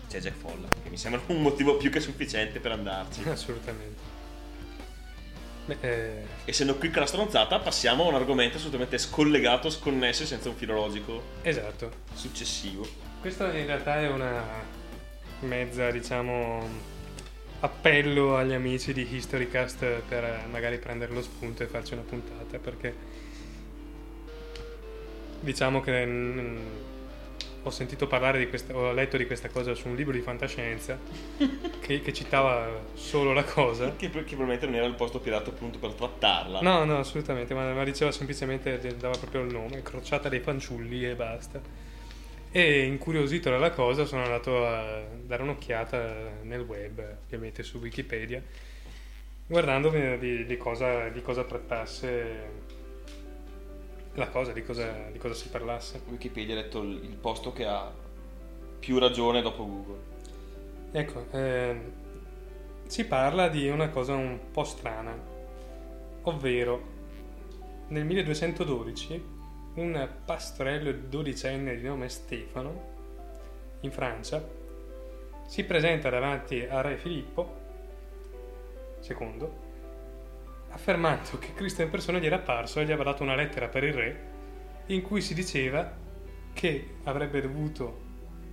[0.07, 3.21] c'è Jack Folla, che mi sembra un motivo più che sufficiente per andarci.
[3.29, 4.13] Assolutamente.
[5.65, 10.25] Beh, eh, Essendo qui con la stronzata, passiamo a un argomento assolutamente scollegato, sconnesso e
[10.27, 11.91] senza un filologico esatto.
[12.13, 12.87] successivo.
[13.19, 14.43] Questo in realtà è una
[15.39, 16.93] mezza, diciamo,
[17.65, 22.57] appello agli amici di Historycast per eh, magari prendere lo spunto e farci una puntata
[22.59, 23.23] perché
[25.39, 26.57] diciamo che mm,
[27.63, 30.97] ho sentito parlare di questa, ho letto di questa cosa su un libro di fantascienza
[31.81, 33.95] che, che citava solo la cosa.
[33.95, 36.61] Che, che probabilmente non era il posto pirato appunto per trattarla.
[36.61, 41.15] No, no, assolutamente, ma, ma diceva semplicemente, dava proprio il nome, crociata dei fanciulli e
[41.15, 41.59] basta.
[42.57, 48.41] E incuriosito dalla cosa sono andato a dare un'occhiata nel web, ovviamente su Wikipedia,
[49.45, 52.49] guardando di, di cosa, di cosa trattasse
[54.13, 56.01] la cosa, di cosa, di cosa si parlasse.
[56.07, 57.91] Wikipedia ha detto il il posto che ha
[58.79, 59.99] più ragione dopo Google.
[60.93, 61.91] Ecco, ehm,
[62.85, 65.13] si parla di una cosa un po' strana,
[66.21, 66.93] ovvero
[67.89, 69.34] nel 1212
[69.75, 72.93] un pastorello dodicenne di nome Stefano,
[73.81, 74.43] in Francia,
[75.47, 77.63] si presenta davanti a re Filippo
[79.07, 79.47] II,
[80.69, 83.83] affermando che Cristo in persona gli era apparso e gli aveva dato una lettera per
[83.83, 84.33] il re
[84.87, 86.03] in cui si diceva
[86.53, 88.01] che avrebbe dovuto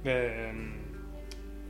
[0.03, 0.91] ehm,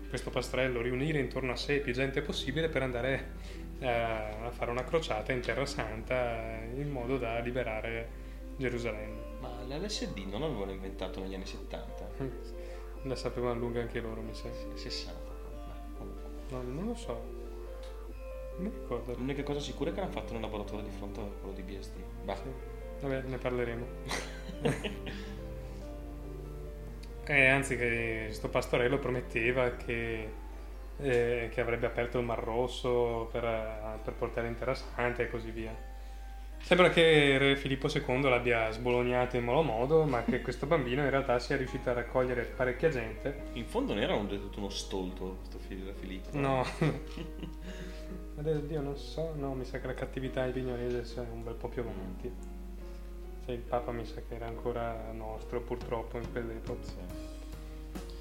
[0.09, 3.31] questo pastorello riunire intorno a sé più gente possibile per andare
[3.79, 8.21] eh, a fare una crociata in Terra Santa in modo da liberare
[8.57, 9.22] Gerusalemme.
[9.43, 12.11] Ma l'LSD non avevano inventato negli anni 70?
[13.03, 14.49] La sapevano lunga anche loro, mi sa.
[14.73, 15.13] 60.
[15.21, 16.31] Beh, comunque.
[16.51, 17.13] No, non lo so.
[18.57, 19.15] Non mi ricordo.
[19.17, 21.97] L'unica cosa sicura è che l'hanno fatto nel laboratorio di fronte a quello di BSD.
[22.23, 22.37] Bah.
[22.37, 22.43] Sì.
[23.01, 23.87] Vabbè, ne parleremo.
[27.25, 30.29] E anzi, che sto pastorello prometteva che,
[30.99, 35.31] eh, che avrebbe aperto il Mar Rosso per, eh, per portare in Terra Santa e
[35.31, 35.73] così via.
[36.63, 41.11] Sembra che Re Filippo II l'abbia sbolognato in malo modo, ma che questo bambino in
[41.11, 43.43] realtà sia riuscito a raccogliere parecchia gente.
[43.55, 46.39] In fondo non era un, tutto uno stolto questo figlio da Filippo.
[46.39, 46.65] No.
[48.39, 51.83] Oddio, non so, no, mi sa che la cattività vignorese sia un bel po' più
[51.83, 52.33] avanti.
[53.45, 57.31] Cioè, il Papa mi sa che era ancora nostro, purtroppo, in quell'epoca.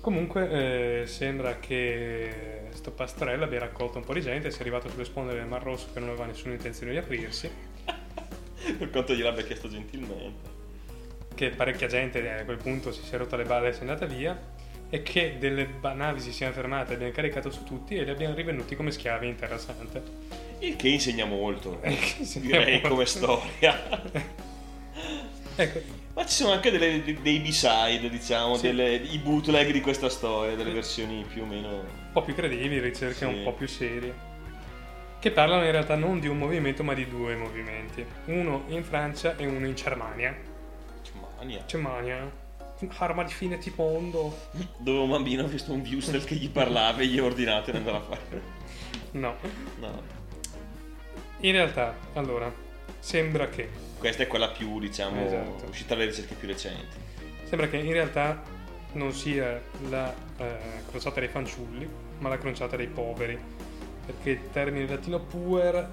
[0.02, 5.06] Comunque, eh, sembra che sto pastorello abbia raccolto un po' di gente, sia arrivato sulle
[5.06, 7.50] sponde del Mar Rosso che non aveva nessuna intenzione di aprirsi,
[8.78, 10.49] per quanto gliel'abbia chiesto gentilmente.
[11.36, 13.82] che parecchia gente eh, a quel punto si sia rotta le balle e si è
[13.82, 14.39] andata via,
[14.89, 18.76] e che delle navi si siano fermate, abbiano caricato su tutti e li abbiano rivenuti
[18.76, 20.01] come schiavi in Terra Santa.
[20.59, 21.80] Il che insegna molto.
[21.82, 22.88] Eh, che insegna Direi molto.
[22.89, 23.80] come storia.
[25.55, 25.82] Ecco,
[26.14, 28.68] Ma ci sono anche delle- dei B-side, diciamo, Sì.
[28.68, 31.70] delle- i bootleg di questa storia, delle versioni più o meno...
[31.70, 33.24] un po' più credibili, ricerche Sì.
[33.26, 34.14] un po' più serie.
[35.22, 38.03] Che parlano in realtà non di un movimento ma di due movimenti.
[38.26, 40.36] Uno in Francia e uno in Germania.
[41.38, 41.63] Mania.
[41.67, 42.32] Germania,
[42.97, 44.36] arma di fine tipo mondo.
[44.78, 47.78] Dove un bambino ha visto un viewstel che gli parlava e gli ha ordinato di
[47.78, 48.41] andare a fare.
[49.11, 49.36] No.
[49.78, 50.01] No.
[51.41, 52.51] In realtà, allora,
[52.97, 53.69] sembra che,
[53.99, 55.65] Questa è quella più, diciamo, Esatto.
[55.69, 56.97] uscita dalle ricerche più recenti.
[57.43, 58.41] sembra che in realtà
[58.93, 60.57] non sia la eh,
[60.89, 63.61] crociata dei fanciulli, ma la crociata dei poveri.
[64.06, 65.89] Perché il termine latino puer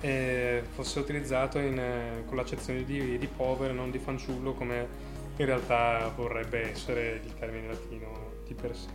[0.00, 5.44] eh, fosse utilizzato in, eh, con l'accezione di, di povero, non di fanciullo, come in
[5.44, 8.88] realtà vorrebbe essere il termine latino di per sé.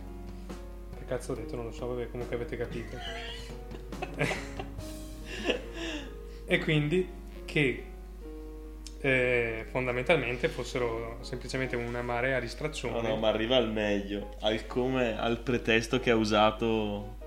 [0.96, 1.56] Che cazzo ho detto?
[1.56, 2.96] Non lo so, vabbè, comunque avete capito.
[6.46, 7.08] e quindi
[7.44, 7.84] che
[9.00, 13.02] eh, fondamentalmente fossero semplicemente una marea di straccioni.
[13.02, 14.36] No, no, ma arriva al meglio.
[14.40, 17.20] Al come, al pretesto che ha usato.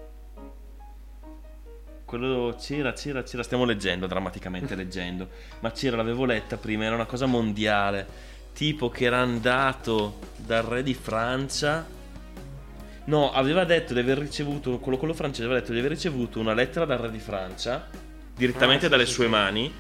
[2.18, 3.43] Quello c'era, c'era, c'era.
[3.43, 5.28] Stiamo leggendo, drammaticamente leggendo.
[5.59, 8.07] Ma c'era, l'avevo letta prima, era una cosa mondiale.
[8.53, 11.86] Tipo che era andato dal re di Francia.
[13.07, 14.80] No, aveva detto di aver ricevuto.
[14.80, 17.89] Quello, quello francese aveva detto di aver ricevuto una lettera dal re di Francia.
[18.34, 19.32] Direttamente Ah, dalle sì, sue sì.
[19.32, 19.74] mani.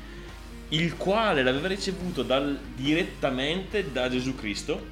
[0.69, 4.85] Il quale l'aveva ricevuto dal- direttamente da Gesù Cristo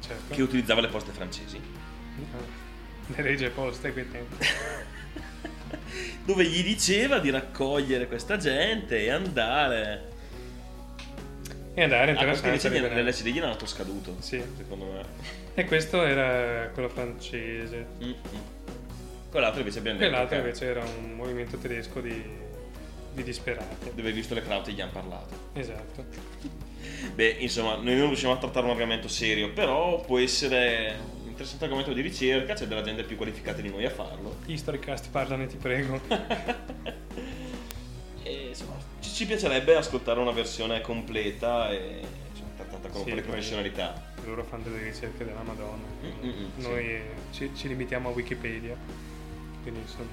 [0.00, 0.34] Certo.
[0.34, 1.60] che utilizzava le poste francesi,
[3.08, 4.46] Le regie poste quei tempi.
[6.24, 10.14] dove gli diceva di raccogliere questa gente e andare.
[11.74, 12.26] E andare in Ah, Santa.
[13.30, 14.42] gli- hanno dato scaduto, Sì.
[14.56, 15.04] secondo me.
[15.54, 17.86] E questo era quello francese.
[18.02, 18.14] Mm-mm.
[19.30, 22.22] Quell'altro invece abbiamo detto Quell'altro invece era un movimento tedesco di,
[23.12, 23.90] di disperati.
[23.94, 25.34] dove visto le crowd gli hanno parlato.
[25.52, 26.04] Esatto.
[27.14, 30.96] Beh, insomma, noi non riusciamo a trattare un argomento serio, però può essere
[31.36, 34.36] interessante argomento di ricerca, c'è della gente più qualificata di noi a farlo.
[34.46, 36.00] Historycast, parlane, ti prego.
[38.22, 43.22] E insomma, ci, ci piacerebbe ascoltare una versione completa e insomma, trattata con Sì, poi-
[43.22, 44.02] professionalità.
[44.24, 45.84] Loro fanno delle ricerche della Madonna.
[46.02, 46.62] Mm-mm, sì.
[46.66, 48.76] Noi eh, ci, ci limitiamo a Wikipedia.
[49.62, 50.08] Quindi insomma.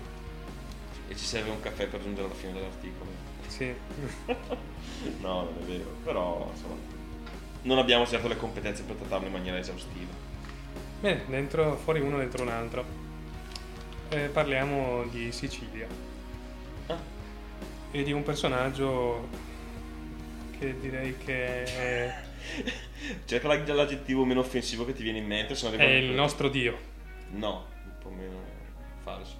[1.07, 3.09] E ci serve un caffè per giungere alla fine dell'articolo.
[3.47, 3.73] Sì.
[5.21, 6.75] No, non è vero, però insomma.
[7.63, 10.11] non abbiamo certo le competenze per trattarlo in maniera esaustiva.
[11.03, 12.85] Bene, dentro, fuori uno, dentro un altro.
[14.07, 15.85] Eh, parliamo di Sicilia
[16.87, 16.97] Ah,
[17.91, 19.27] e di un personaggio
[20.57, 22.15] che direi che è,
[23.25, 25.55] cerca la- l'aggettivo meno offensivo che ti viene in mente.
[25.55, 26.13] È il quello.
[26.13, 26.77] nostro dio.
[27.31, 28.39] No, un po' meno
[29.03, 29.35] falso.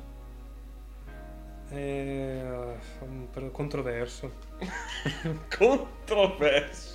[1.69, 2.41] È
[3.31, 4.31] per- controverso.
[5.57, 6.92] Controverso.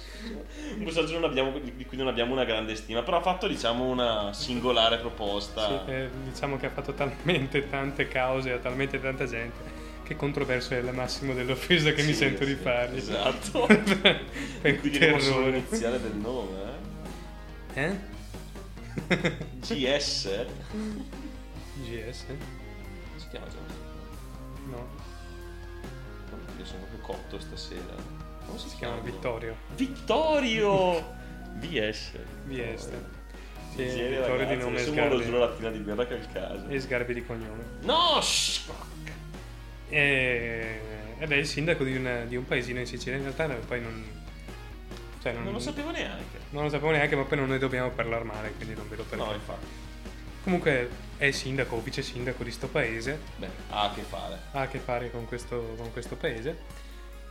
[1.25, 5.85] Abbiamo- di cui non abbiamo una grande stima, però ha fatto diciamo una singolare proposta.
[5.85, 10.73] Sì, eh, diciamo che ha fatto talmente tante cause a talmente tanta gente che controverso
[10.75, 12.97] è il massimo dell'offesa che mi Sì, sento di sì, fargli.
[12.97, 13.67] Esatto.
[14.61, 15.51] per Qui diremo solo terrore.
[15.51, 16.57] l'iniziale del nome,
[17.75, 17.83] Eh?
[17.85, 19.37] eh?
[19.61, 20.47] GS?
[21.85, 22.25] GS?
[23.17, 23.59] Si chiama già?
[24.71, 24.87] No,
[26.59, 28.18] Io sono proprio cotto stasera.
[28.49, 29.55] Come si, si chiama Vittorio.
[29.77, 31.17] Vittorio!
[31.59, 32.11] VS.
[32.47, 32.89] VS.
[33.75, 35.25] Sì, Vittorio ragazzi, di nome e me lo Sgarbi.
[35.25, 36.67] giuro lattina di birra che è il caso.
[36.69, 37.65] E Sgarbi di cognome.
[37.83, 38.21] No!
[38.21, 39.11] shh, fuck.
[39.89, 40.81] E...
[41.19, 43.17] Ed è il sindaco di, una- di un paesino in Sicilia.
[43.19, 44.05] In realtà poi non...
[45.21, 46.39] Cioè non, Non lo sapevo neanche.
[46.51, 49.25] non lo sapevo neanche, ma poi non ne dobbiamo parlare male, quindi non vedo perché.
[49.25, 49.67] No, infatti.
[50.45, 53.19] Comunque è il sindaco o vice sindaco di sto paese.
[53.37, 54.39] Beh, ha a che fare.
[54.53, 56.57] ha a che fare con questo, con questo paese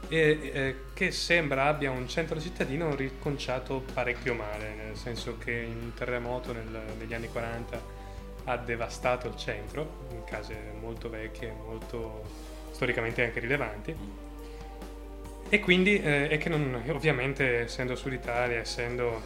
[0.09, 5.93] e eh, che sembra abbia un centro cittadino riconciato parecchio male, nel senso che un
[5.93, 7.95] terremoto nel- negli anni 40
[8.45, 12.23] ha devastato il centro, in case molto vecchie, molto
[12.71, 13.95] storicamente anche rilevanti,
[15.49, 19.21] e quindi eh, e che non, ovviamente essendo Sud Italia, essendo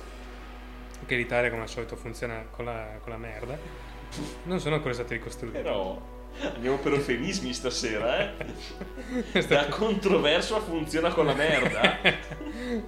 [1.05, 3.57] che l'Italia come al solito funziona con la, con la merda,
[4.43, 5.57] non sono ancora stati ricostruiti.
[5.57, 8.33] Però andiamo per eufemismi stasera, eh?
[9.47, 11.99] Da controverso a funziona con la merda.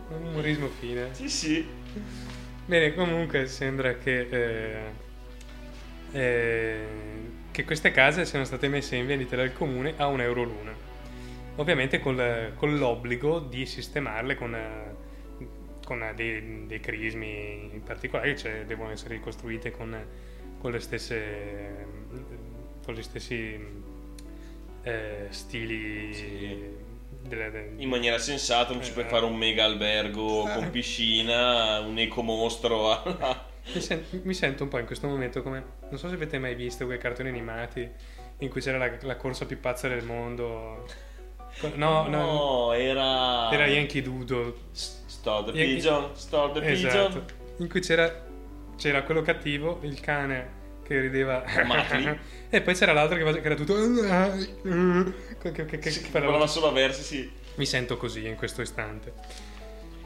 [0.10, 1.10] un umorismo fine.
[1.12, 1.68] Sì, sì.
[2.66, 4.92] Bene, comunque sembra che, eh,
[6.12, 6.86] eh,
[7.52, 10.74] che queste case siano state messe in vendita dal comune a un euro l'una.
[11.58, 14.58] Ovviamente col- con l'obbligo di sistemarle con,
[15.86, 19.96] con dei, dei crismi in particolare, cioè devono essere ricostruite con,
[20.58, 21.86] con le stesse
[22.84, 23.60] con gli stessi
[24.84, 26.60] eh, stili Sì.
[27.22, 31.98] delle- de- In maniera sensata, non ci puoi fare un mega albergo con piscina, un
[31.98, 32.92] ecomostro.
[33.02, 35.64] alla- Mi, sen- mi sento un po' in questo momento come.
[35.90, 37.90] Non so se avete mai visto quei cartoni animati
[38.40, 40.86] in cui c'era la, la corsa più pazza del mondo.
[41.76, 43.50] No, no, No, era.
[43.54, 44.54] era Yankee Doodle.
[44.72, 47.08] Stop the Yankee- pigeon, stop the Esatto.
[47.20, 47.26] pigeon.
[47.60, 48.26] In cui c'era,
[48.76, 51.44] c'era quello cattivo, il cane che rideva.
[52.54, 53.74] E poi c'era l'altro che, era tutto.
[55.42, 57.32] Che, che- che- che Sì, parlava- solo a versi, sì.
[57.56, 59.12] Mi sento così in questo istante.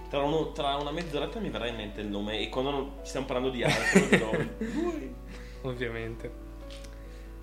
[0.10, 3.26] Tra, uno- tra una mezz'oretta mi verrà in mente il nome e quando non stiamo
[3.26, 4.32] parlando di altro.
[5.64, 6.32] Ovviamente.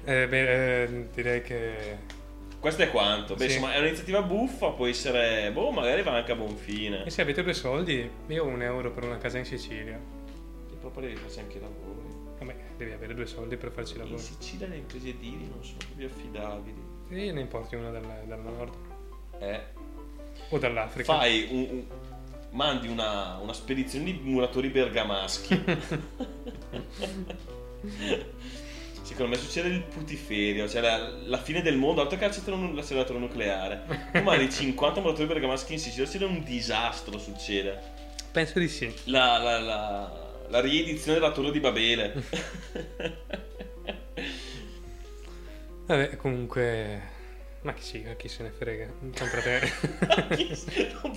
[0.05, 1.99] Eh, beh, eh, direi che.
[2.59, 3.35] Questo è quanto.
[3.35, 3.57] Beh, Sì.
[3.57, 5.51] insomma, è un'iniziativa buffa, può essere.
[5.53, 7.05] Boh, magari va anche a buon fine.
[7.05, 9.97] E se avete due soldi, io ho un euro per una casa in Sicilia.
[10.73, 11.84] E proprio devi farci anche i lavori.
[12.77, 14.19] Devi avere due soldi per farci In lavoro.
[14.19, 16.83] Sicilia le imprese edili non sono proprio affidabili.
[17.11, 18.75] E ne importi una dal, dal nord
[19.39, 19.61] Eh.
[20.49, 21.15] o dall'Africa.
[21.17, 21.87] Fai un, un-
[22.51, 25.65] mandi una, una spedizione di muratori bergamaschi.
[29.03, 34.09] Secondo me succede il putiferio, cioè la, la fine del mondo, altro che l'acceleratore nucleare.
[34.13, 37.79] Tu mandi 50 muratori bergamaschi in Sicilia, succede un disastro, succede.
[38.33, 38.93] Penso di sì.
[39.05, 40.24] La, la, la,
[40.55, 42.15] la riedizione della torre di Babele.
[45.87, 47.13] Vabbè, comunque.
[47.63, 48.87] Ma chi sì, chi se ne frega.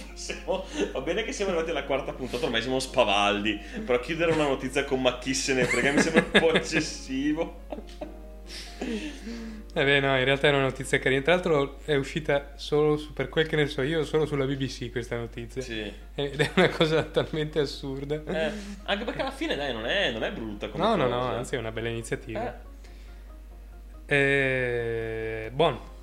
[0.09, 3.59] Possiamo- Va bene che siamo arrivati alla quarta puntata, ormai siamo spavaldi.
[3.85, 7.61] Però chiudere una notizia con ma chi se ne frega mi sembra un po' eccessivo.
[9.77, 11.21] Vabbè, no, in realtà è una notizia carina.
[11.21, 14.91] Tra l'altro è uscita solo, su- per quel che ne so io, solo sulla BBC
[14.91, 15.61] questa notizia.
[15.61, 15.91] Sì.
[16.15, 18.15] Ed è una cosa talmente assurda.
[18.25, 18.51] Eh,
[18.85, 21.15] anche perché alla fine, dai, non è, non è brutta come no, no, cosa.
[21.15, 22.61] no, anzi è una bella iniziativa.
[24.05, 25.95] Eh, Eh, buono.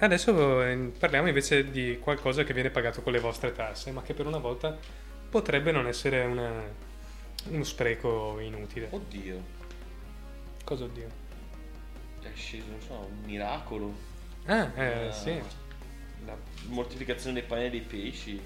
[0.00, 4.14] Adesso eh, parliamo invece di qualcosa che viene pagato con le vostre tasse, ma che
[4.14, 4.76] per una volta
[5.28, 6.62] potrebbe non essere una-
[7.50, 8.88] uno spreco inutile.
[8.90, 9.56] Oddio,
[10.64, 11.26] Cosa oddio?
[12.22, 13.92] È sceso, non so, un miracolo.
[14.46, 15.40] Ah, eh, Ah, sì.
[16.26, 18.40] La mortificazione dei pani e dei pesci.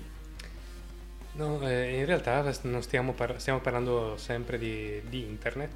[1.34, 5.70] No, eh, in realtà non stiamo, par- stiamo parlando sempre di, di internet.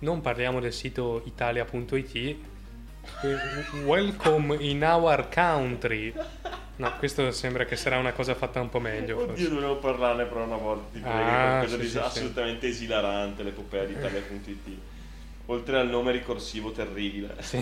[0.00, 2.36] Non parliamo del sito italia.it.
[3.84, 6.12] Welcome in our country.
[6.76, 9.16] No, questo sembra che sarà una cosa fatta un po' meglio.
[9.16, 9.48] Oddio, forse.
[9.48, 10.90] dovevo parlarne però una volta.
[10.92, 11.98] Ti prego, Ah, qualcosa sì, di sì, sì.
[11.98, 14.68] assolutamente esilarante, l'epopea di Italia.it.
[15.46, 17.36] Oltre al nome ricorsivo terribile.
[17.40, 17.60] Sì.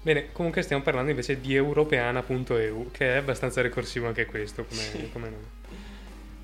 [0.00, 5.10] Bene, comunque stiamo parlando invece di europeana.eu, che è abbastanza ricorsivo anche questo come, Sì.
[5.12, 5.56] come nome.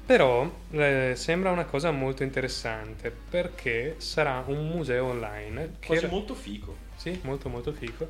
[0.07, 6.35] Però eh, sembra una cosa molto interessante perché sarà un museo online che ra- molto
[6.35, 6.77] fico.
[6.97, 8.07] sì, molto molto fico.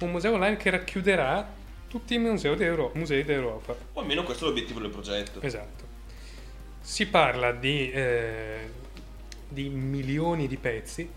[0.00, 1.46] Un museo online che racchiuderà
[1.88, 3.76] tutti i musei, d'Euro- musei d'Europa.
[3.92, 5.42] O almeno questo è l'obiettivo del progetto.
[5.42, 5.84] Esatto.
[6.80, 8.70] Si parla di, eh,
[9.48, 11.08] di milioni di pezzi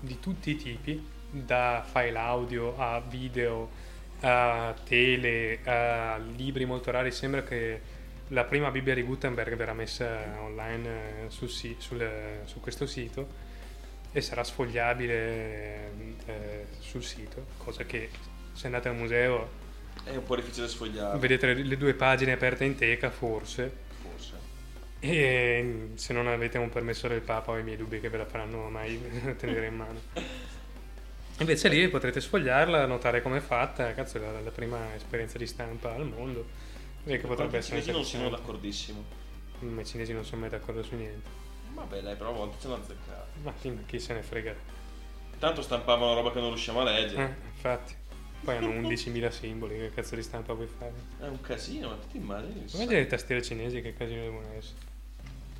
[0.00, 3.68] di tutti i tipi, da file audio a video
[4.20, 7.10] a tele a libri molto rari.
[7.10, 7.80] Sembra che
[8.28, 10.88] la prima Bibbia di Gutenberg verrà messa online
[11.26, 13.26] eh, sul si- sul, eh, su questo sito
[14.12, 15.90] e sarà sfogliabile
[16.26, 18.08] eh, sul sito, cosa che
[18.52, 19.48] se andate al museo
[20.04, 21.18] È un po' difficile sfogliare.
[21.18, 23.82] vedete le, le due pagine aperte in teca Forse.
[25.06, 28.24] E se non avete un permesso del Papa ho i miei dubbi che ve la
[28.24, 28.98] faranno mai
[29.36, 30.00] tenere in mano.
[31.40, 35.92] Invece lì potrete sfogliarla, notare com'è fatta, cazzo è la, la prima esperienza di stampa
[35.92, 36.46] al mondo.
[37.02, 39.04] Direi che potrebbe I essere cinesi non sono d'accordissimo.
[39.58, 41.28] Ma i cinesi non sono mai d'accordo su niente.
[41.74, 43.26] Vabbè, dai, però a volte ce l'hanno azzeccato.
[43.42, 43.52] Ma
[43.84, 44.54] chi, se ne frega?
[45.38, 47.22] Tanto stampavano roba che non riusciamo a leggere.
[47.22, 47.94] Eh, infatti.
[48.42, 50.92] Poi hanno 11.000 simboli, che cazzo di stampa vuoi fare?
[51.18, 52.64] È un casino, ma tu ti immagini?
[52.72, 54.92] Immagina le tastiere cinesi che casino devono essere.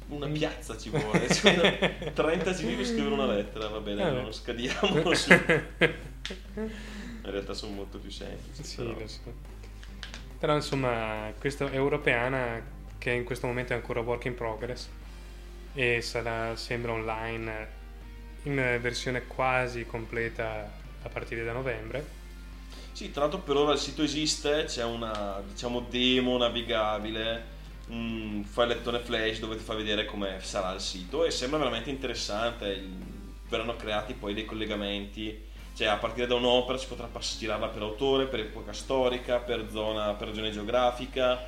[0.09, 1.33] Una piazza ci vuole.
[1.33, 1.71] ci vogliono
[2.13, 3.69] 30 CV per scrivere una lettera.
[3.69, 4.23] Vabbè, dai, Vabbè.
[4.23, 5.33] non scadiamo su.
[5.33, 8.63] In realtà sono molto più semplici.
[8.63, 8.99] Sì, però.
[8.99, 9.33] lo so.
[10.39, 12.63] Però insomma, questa europeana
[12.99, 14.89] che in questo momento è ancora work in progress
[15.75, 17.83] e sarà, sembra online
[18.45, 20.71] in versione quasi completa
[21.03, 22.23] a partire da novembre.
[22.93, 27.43] Sì, tra l'altro per ora il sito esiste, c'è una diciamo demo navigabile,
[27.89, 33.13] un filettone flash dove ti fa vedere come sarà il sito e sembra veramente interessante.
[33.49, 35.39] Verranno creati poi dei collegamenti,
[35.75, 37.09] cioè a partire da un'opera si potrà
[37.39, 41.45] girarla per autore, per epoca storica, per zona, per regione geografica,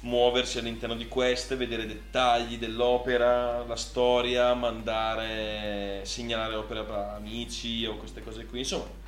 [0.00, 7.96] muoversi all'interno di queste, vedere dettagli dell'opera, la storia, mandare, segnalare l'opera per amici o
[7.96, 9.00] queste cose qui, insomma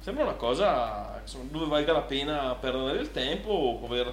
[0.00, 4.10] Sembra una cosa insomma, dove valga la pena perdere il tempo o poter,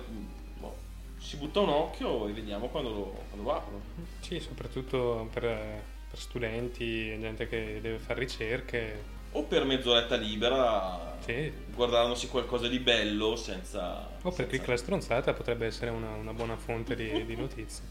[1.17, 3.81] si butta un occhio e vediamo quando lo, quando lo aprono.
[4.19, 5.41] Sì, soprattutto per,
[6.09, 9.15] per studenti e gente che deve fare ricerche.
[9.31, 11.51] O per mezz'oretta libera, Sì.
[11.73, 14.07] guardandosi qualcosa di bello senza...
[14.21, 17.35] O per chi senza- che la stronzata potrebbe essere una, una buona fonte di, di
[17.35, 17.83] notizie.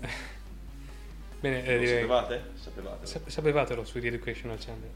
[1.40, 2.42] Bene, eh, Lo direi- sapevate?
[2.54, 3.06] Sapevate.
[3.06, 4.90] Sap- sapevatelo su The Educational Channel.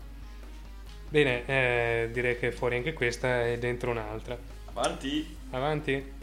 [1.11, 4.37] Bene, eh, direi che fuori anche questa e dentro un'altra.
[4.67, 5.37] Avanti!
[5.51, 6.17] Avanti?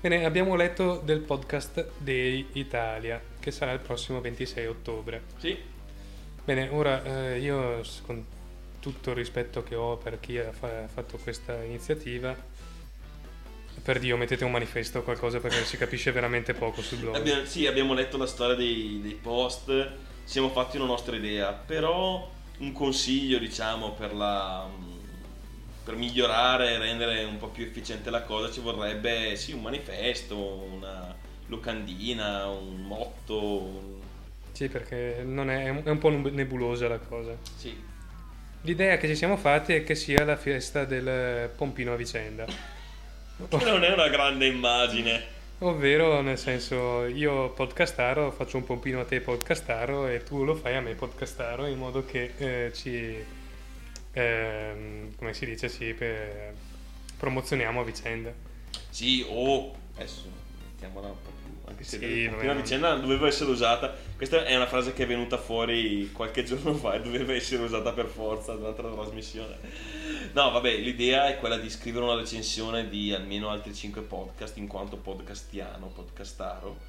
[0.00, 5.22] Bene, abbiamo letto del podcast Day Italia, che sarà il prossimo 26 ottobre.
[5.38, 5.56] Sì,
[6.48, 8.24] Bene, ora eh, io con
[8.80, 12.34] tutto il rispetto che ho per chi ha fa- fatto questa iniziativa,
[13.82, 17.16] per Dio mettete un manifesto o qualcosa perché si capisce veramente poco sul blog.
[17.16, 19.90] abbiamo, sì, abbiamo letto la storia dei, dei post,
[20.24, 22.26] siamo fatti una nostra idea, però
[22.60, 24.66] un consiglio diciamo per la...
[25.88, 30.36] per migliorare e rendere un po' più efficiente la cosa ci vorrebbe sì un manifesto,
[30.70, 31.14] una
[31.46, 34.00] locandina, un motto, un-
[34.52, 37.34] Sì, perché non è, è un- è un po' nebulosa la cosa.
[37.56, 37.74] sì,
[38.62, 42.44] L'idea che ci siamo fatti è che sia la festa del Pompino a vicenda.
[42.44, 45.22] che non è una grande immagine.
[45.60, 50.76] Ovvero, nel senso, io podcastaro, faccio un pompino a te podcastaro e tu lo fai
[50.76, 53.14] a me podcastaro in modo che eh, ci,
[54.18, 56.54] ehm, come si dice, sì, per-
[57.16, 58.32] promozioniamo a vicenda.
[58.90, 60.24] Sì, o adesso
[60.70, 62.60] mettiamola un po' più, anche se Sì, la vabbè, prima no.
[62.60, 63.94] vicenda doveva essere usata.
[64.16, 67.92] Questa è una frase che è venuta fuori qualche giorno fa e doveva essere usata
[67.92, 69.58] per forza durante la trasmissione.
[70.32, 74.66] No, vabbè, l'idea è quella di scrivere una recensione di almeno altri 5 podcast in
[74.66, 76.87] quanto podcastiano, podcastaro.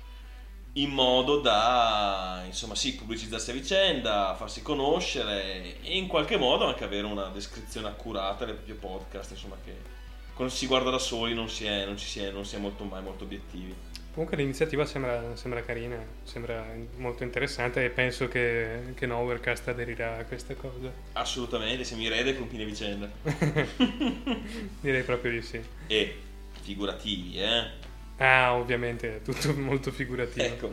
[0.73, 6.83] In modo da, insomma, sì, pubblicizzarsi a vicenda, farsi conoscere e in qualche modo anche
[6.83, 9.97] avere una descrizione accurata del proprio podcast, insomma, che
[10.33, 12.59] quando si guarda da soli non si è, non ci si è, non si è
[12.59, 13.75] molto mai molto obiettivi.
[14.13, 16.65] Comunque l'iniziativa sembra, sembra carina, sembra
[16.97, 20.91] molto interessante e penso che, che Nowherecast aderirà a questa cosa.
[21.13, 23.09] Assolutamente, siamo i re dei pompini a vicenda.
[24.81, 25.61] Direi proprio di sì.
[25.87, 26.17] E
[26.61, 27.87] figurativi, eh?
[28.19, 30.45] Ah, ovviamente, è tutto molto figurativo.
[30.45, 30.69] Ecco,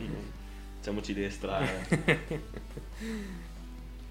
[0.75, 1.65] facciamoci destra.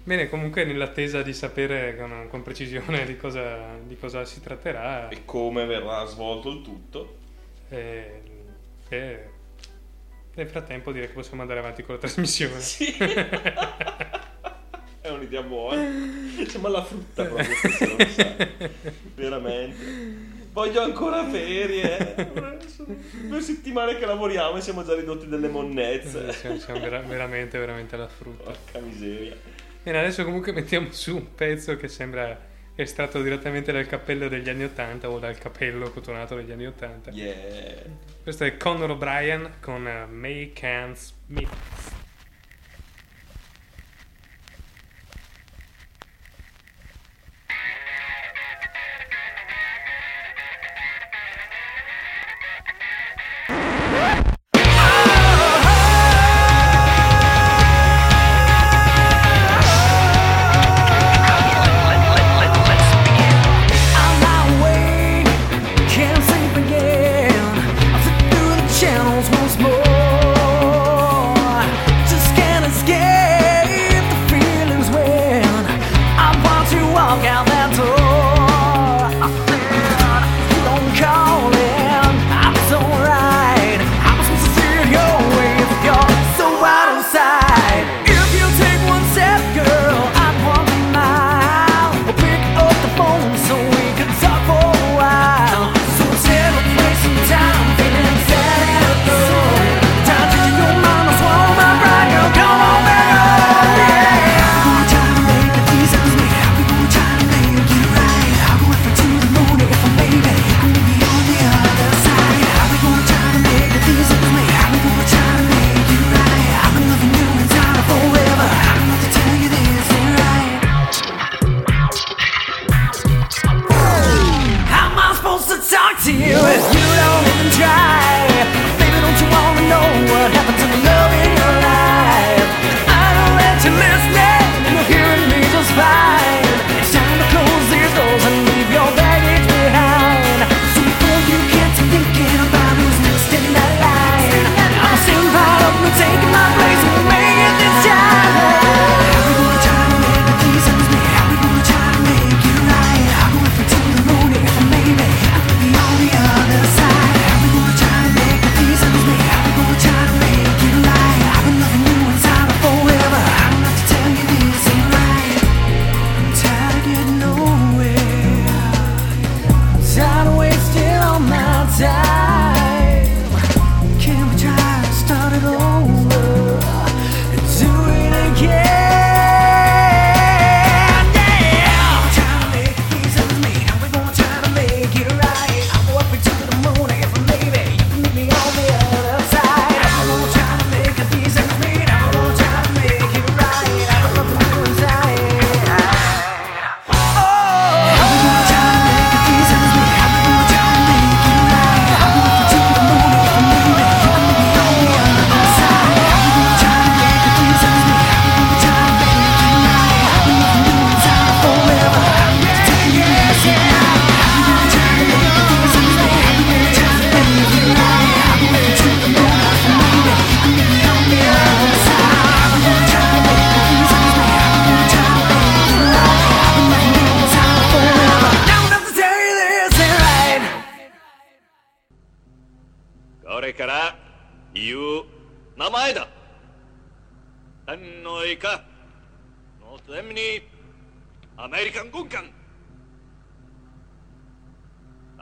[0.03, 5.09] Bene, comunque nell'attesa di sapere con, con precisione di cosa, di cosa, si tratterà.
[5.09, 7.17] E come verrà svolto il tutto.
[7.69, 8.21] E,
[8.87, 9.29] e,
[10.33, 12.59] nel frattempo direi che possiamo andare avanti con la trasmissione.
[12.61, 12.95] Sì.
[15.01, 15.85] È un'idea buona.
[16.47, 17.55] Siamo alla frutta proprio,
[19.15, 20.36] Veramente.
[20.57, 22.15] Voglio ancora ferie.
[23.27, 26.29] Due settimane che lavoriamo e siamo già ridotti delle monnezze.
[26.29, 28.45] Eh, siamo, siamo vera- veramente, veramente alla frutta.
[28.45, 29.35] Porca miseria.
[29.83, 32.35] Bene, adesso comunque mettiamo su un pezzo che sembra
[32.73, 37.11] estratto direttamente dal cappello degli anni 80 o dal cappello cotonato degli anni 80.
[37.11, 37.35] Yeah.
[38.23, 41.95] Questo è Conor O'Brien con May Can't Smith.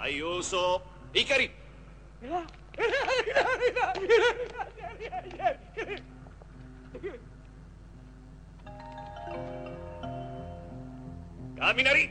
[0.06, 0.86] Ayuso,
[1.18, 1.50] Ikari
[11.58, 12.06] Kaminari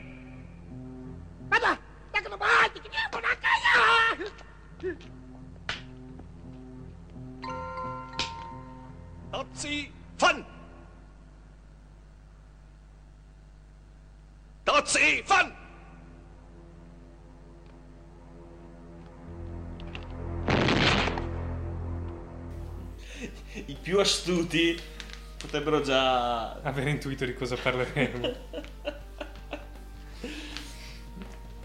[1.47, 1.79] Baba,
[2.11, 3.79] tak kena baik, kita ponakan ya.
[9.31, 9.87] Tatsi
[10.19, 10.43] Fan!
[14.67, 15.64] Tatsi Fan!
[23.67, 24.79] i più astuti
[25.37, 28.33] potrebbero già aver intuito di cosa parleremo.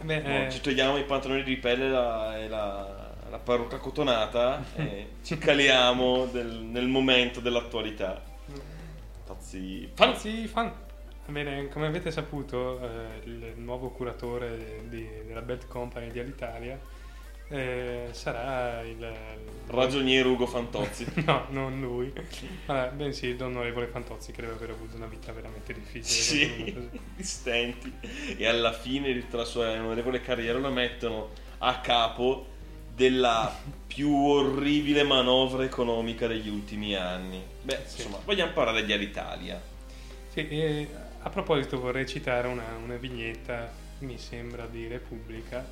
[0.03, 0.51] Beh, no, eh...
[0.51, 5.37] Ci togliamo i pantaloni di pelle e la, e la, la parrucca cotonata e ci
[5.37, 8.23] caliamo del, nel momento dell'attualità.
[9.25, 10.13] Pazzi fan!
[10.13, 10.73] Pazzi fan!
[11.27, 16.79] Bene, come avete saputo, eh, il nuovo curatore di, della Belt Company di Alitalia
[17.51, 19.15] eh, sarà il...
[19.67, 21.07] Ragioniere Ugo Fantozzi.
[21.25, 22.13] No, non lui,
[22.67, 26.11] Vabbè, bensì il onorevole Fantozzi che deve aver avuto una vita veramente difficile.
[26.13, 26.91] sì,
[27.23, 27.93] stenti.
[28.37, 32.47] E alla fine di tutta la sua onorevole carriera lo mettono a capo
[32.95, 33.55] della
[33.87, 37.43] più orribile manovra economica degli ultimi anni.
[37.63, 37.99] Beh, Sì.
[38.03, 39.61] insomma, vogliamo parlare di Alitalia.
[40.33, 40.89] Sì, e
[41.23, 43.71] a proposito vorrei citare una, una vignetta,
[44.01, 45.65] mi sembra, di Repubblica,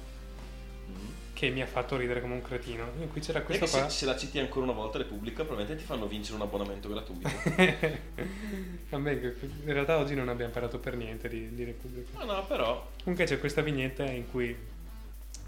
[1.38, 2.90] che mi ha fatto ridere come un cretino.
[2.98, 3.88] In cui c'era questo se, qua...
[3.88, 7.28] se la citi ancora una volta Repubblica, probabilmente ti fanno vincere un abbonamento gratuito.
[8.90, 12.24] Vabbè, in realtà oggi non abbiamo parlato per niente di, di Repubblica.
[12.24, 12.90] no, no, però.
[13.04, 14.56] Comunque c'è questa vignetta in cui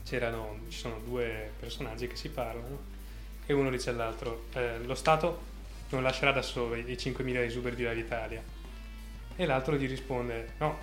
[0.05, 2.79] c'erano, ci sono due personaggi che si parlano
[3.45, 5.49] e uno dice all'altro eh, lo Stato
[5.89, 8.41] non lascerà da solo i 5.000 esuberi dell'Italia
[9.35, 10.79] e l'altro gli risponde no,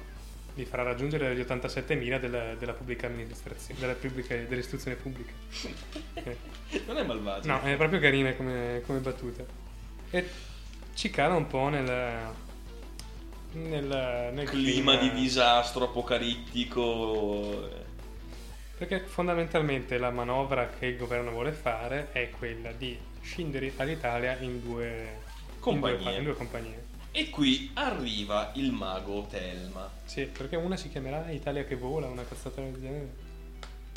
[0.58, 5.32] li farà raggiungere gli 87.000 della, della pubblica amministrazione, della pubblica, dell'istruzione pubblica.
[6.86, 7.48] Non è malvagio.
[7.48, 9.46] No, è proprio carina come, come battuta.
[10.10, 10.30] E
[10.96, 12.34] ci cala un po' nel,
[13.54, 17.70] nel, nel clima di disastro apocalittico.
[18.78, 24.62] Perché fondamentalmente la manovra che il governo vuole fare è quella di scindere all'Italia in
[24.62, 25.26] due
[25.60, 25.98] Compagnie.
[25.98, 26.87] In due, in due compagnie.
[27.12, 29.90] E qui arriva il mago Telma.
[30.06, 33.26] Sì, perché una si chiamerà Italia che vola, una cazzata del genere.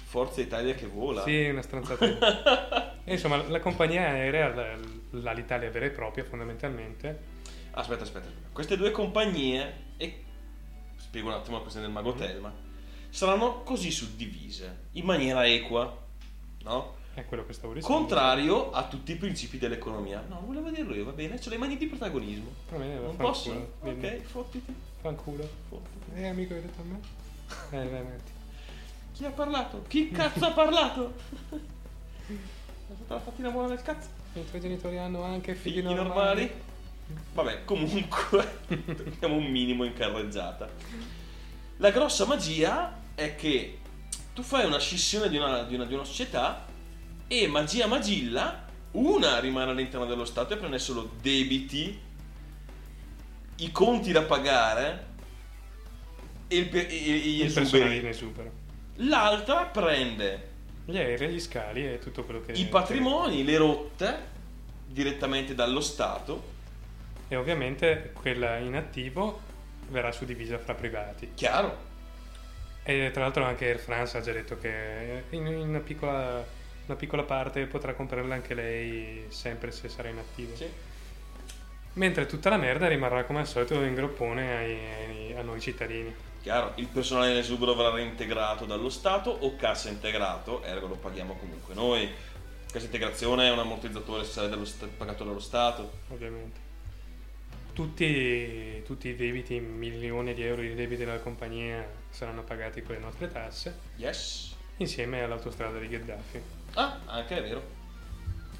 [0.04, 1.22] Forza Italia che vola.
[1.22, 2.98] Sì, una stronzata.
[3.04, 4.76] insomma, la compagnia aerea,
[5.10, 7.38] l'Alitalia vera e propria fondamentalmente,
[7.72, 8.28] Aspetta, aspetta.
[8.52, 10.24] Queste due compagnie, e
[10.96, 12.52] spiego un attimo la questione del mago Telma,
[13.08, 16.06] saranno così suddivise in maniera equa,
[16.62, 16.96] no?
[17.14, 17.94] È quello che stavo dicendo.
[17.96, 20.24] Contrario a tutti i principi dell'economia.
[20.28, 21.38] No, volevo dirlo io, va bene?
[21.38, 22.50] C'ho le mani di protagonismo.
[22.70, 23.28] Va bene, Non fanculo.
[23.28, 23.72] posso?
[23.82, 24.06] Dimmi.
[24.06, 24.74] Ok, fottiti.
[25.00, 25.48] Fanculo.
[25.68, 26.10] fottiti.
[26.20, 27.00] Eh, amico, hai detto a me?
[27.70, 28.30] Eh, vai avanti.
[29.12, 29.84] Chi ha parlato?
[29.88, 31.14] Chi cazzo ha parlato?
[32.30, 34.08] È stata la fattina buona del cazzo.
[34.34, 36.50] I tuoi genitori hanno anche figli, Figli normali?
[37.34, 40.68] Vabbè, comunque, torniamo un minimo in carreggiata.
[41.78, 43.78] La grossa magia è che
[44.32, 46.64] tu fai una scissione di una, di una- di una società
[47.32, 51.96] e magia magilla, una rimane all'interno dello Stato e prende solo debiti,
[53.56, 55.06] i conti da pagare
[56.48, 58.08] e, il, pe- e- e gli Il esuberi.
[58.08, 58.50] esubero.
[58.96, 60.48] L'altra prende
[60.86, 62.50] Gli aerei, gli scali e tutto quello che...
[62.52, 64.18] i patrimoni, le rotte
[64.86, 66.58] direttamente dallo Stato.
[67.28, 69.40] E ovviamente quella in attivo
[69.88, 71.30] verrà suddivisa fra privati.
[71.34, 71.78] Chiaro,
[72.82, 76.44] E tra l'altro anche Air France ha già detto che in una piccola,
[76.90, 80.56] una piccola parte potrà comprarla anche lei sempre se sarà in attivo.
[80.56, 80.68] sì.
[81.94, 86.14] Mentre tutta la merda rimarrà come al solito in groppone ai- ai- a noi cittadini.
[86.42, 91.34] Chiaro, il personale in esubero verrà reintegrato dallo Stato o cassa integrato, ergo lo paghiamo
[91.34, 92.08] comunque noi.
[92.70, 95.90] Cassa integrazione è un ammortizzatore sociale dello sta- pagato dallo Stato.
[96.10, 96.68] ovviamente.
[97.72, 103.00] Tutti, tutti i debiti, milioni di euro di debiti della compagnia saranno pagati con le
[103.00, 104.54] nostre tasse, Yes.
[104.78, 106.42] insieme all'autostrada di Gheddafi.
[106.74, 107.62] Ah, anche è vero.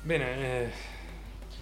[0.03, 0.71] Bene, eh,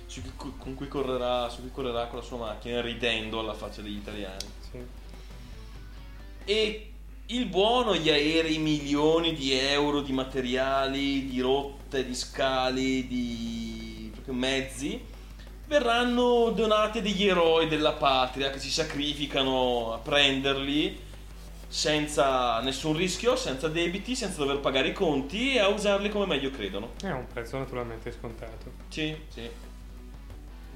[0.07, 3.83] Su chi- con cui correrà, su cui correrà con la sua macchina ridendo alla faccia
[3.83, 4.45] degli italiani.
[4.71, 4.79] sì.
[6.45, 6.93] E
[7.27, 14.99] il buono, gli aerei, milioni di euro di materiali, di rotte, di scali, di mezzi,
[15.67, 20.99] verranno donati a degli eroi della patria che si sacrificano a prenderli
[21.69, 26.51] senza nessun rischio, senza debiti, senza dover pagare i conti e a usarli come meglio
[26.51, 26.95] credono.
[27.03, 28.73] è un prezzo naturalmente scontato.
[28.89, 29.49] Sì, sì.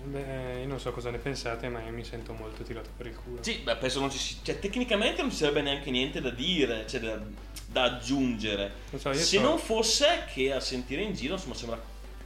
[0.04, 3.14] Beh, io non so cosa ne pensate, ma io mi sento molto tirato per il
[3.14, 3.42] culo.
[3.42, 4.36] Sì, beh, penso non ci si...
[4.42, 7.20] Cioè, tecnicamente non ci sarebbe neanche niente da dire, cioè da,
[7.66, 8.72] da aggiungere.
[8.90, 11.80] Non so, io Se so- non fosse che a sentire in giro, insomma, sembra...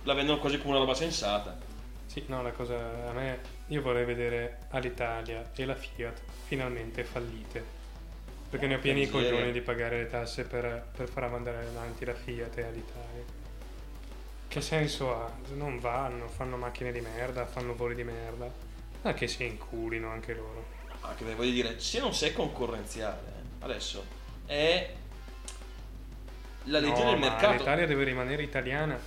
[0.05, 1.59] La vendono quasi come una roba sensata.
[2.07, 7.76] Sì, no, la cosa a me io vorrei vedere all'Italia e la Fiat finalmente fallite.
[8.57, 12.07] Perché ne ho pieni i coglioni di pagare le tasse per, per far andare avanti
[12.07, 13.23] la Fiat e all'Italia.
[14.49, 15.31] Che senso ha?
[15.55, 18.51] Non vanno, fanno macchine di merda, fanno voli di merda.
[19.03, 20.65] Ma che si inculino anche loro.
[21.03, 24.05] Anche perché voglio dire, se non sei concorrenziale, eh, adesso
[24.47, 24.91] è
[26.65, 27.59] la legge no, del ma mercato.
[27.59, 28.99] l'Italia deve rimanere italiana.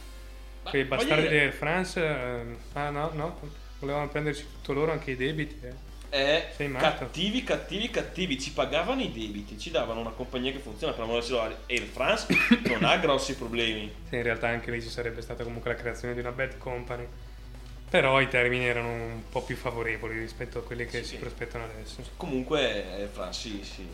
[0.63, 3.39] Ma Quei bastardi dire- di Air France, ehm, ah no, no,
[3.79, 5.59] volevano prenderci tutto loro anche i debiti.
[5.63, 5.87] eh.
[6.09, 8.39] È cattivi, cattivi, cattivi.
[8.39, 10.93] Ci pagavano i debiti, ci davano una compagnia che funziona.
[10.93, 12.27] Per amore del cielo, Air France
[12.67, 13.91] non ha grossi problemi.
[14.09, 17.07] Sì, in realtà anche lì ci sarebbe stata comunque la creazione di una bad company.
[17.89, 21.09] Però i termini erano un po' più favorevoli rispetto a quelli che Sì.
[21.09, 22.03] si prospettano adesso.
[22.17, 23.87] Comunque eh, Franci si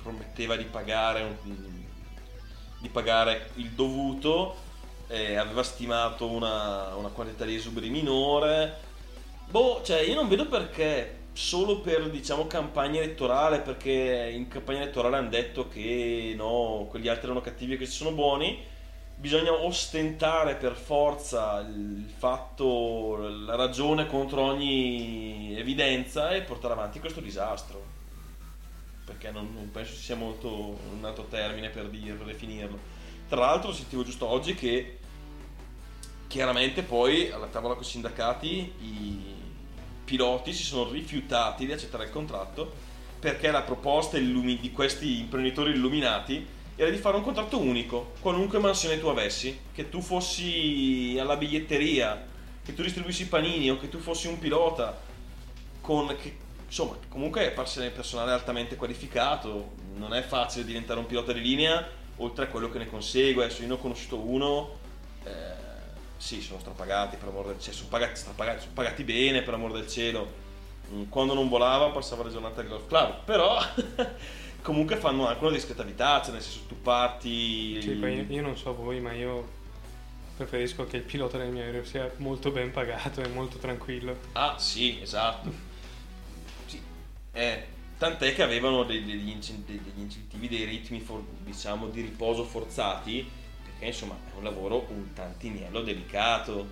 [0.00, 1.84] prometteva di pagare, un-
[2.80, 4.54] di pagare il dovuto,
[5.08, 8.86] eh, aveva stimato una, una quantità di esuberi minore.
[9.50, 15.18] Boh, cioè io non vedo perché solo per diciamo campagna elettorale, perché in campagna elettorale
[15.18, 18.60] hanno detto che no, quegli altri erano cattivi e questi sono buoni.
[19.14, 27.20] Bisogna ostentare per forza il fatto, la ragione contro ogni evidenza e portare avanti questo
[27.20, 27.84] disastro.
[29.04, 32.78] Perché non, non penso ci sia molto un altro termine per dirlo, per definirlo.
[33.28, 34.98] Tra l'altro sentivo giusto oggi che
[36.26, 39.37] chiaramente poi alla tavola con i sindacati i
[40.08, 42.72] piloti si sono rifiutati di accettare il contratto
[43.20, 46.46] perché la proposta illumi- di questi imprenditori illuminati
[46.76, 52.24] era di fare un contratto unico, qualunque mansione tu avessi, che tu fossi alla biglietteria,
[52.64, 54.96] che tu distribuissi i panini o che tu fossi un pilota,
[55.80, 61.32] con che, insomma, comunque è pers- personale altamente qualificato, non è facile diventare un pilota
[61.32, 61.84] di linea,
[62.18, 64.78] oltre a quello che ne consegue, adesso io ne ho conosciuto uno,
[65.24, 65.57] eh,
[66.18, 69.72] sì, sono strapagati per amor del cielo, sono pagati, strapagati, sono pagati bene per amor
[69.72, 70.46] del cielo,
[70.92, 73.58] Mm, quando non volava passava le giornate al golf club, però
[74.62, 77.80] comunque fanno anche una discreta vita, cioè nel senso tu parti...
[77.80, 79.56] Sì, io, io non so voi, ma io
[80.36, 84.16] preferisco che il pilota del mio aereo sia molto ben pagato e molto tranquillo.
[84.32, 85.52] Ah, sì, esatto.
[86.64, 86.80] Sì.
[87.32, 87.66] Eh,
[87.98, 93.30] tant'è che avevano degli incentivi, dei ritmi, for- diciamo, di riposo forzati,
[93.78, 96.66] perché insomma è un lavoro un tantiniello delicato.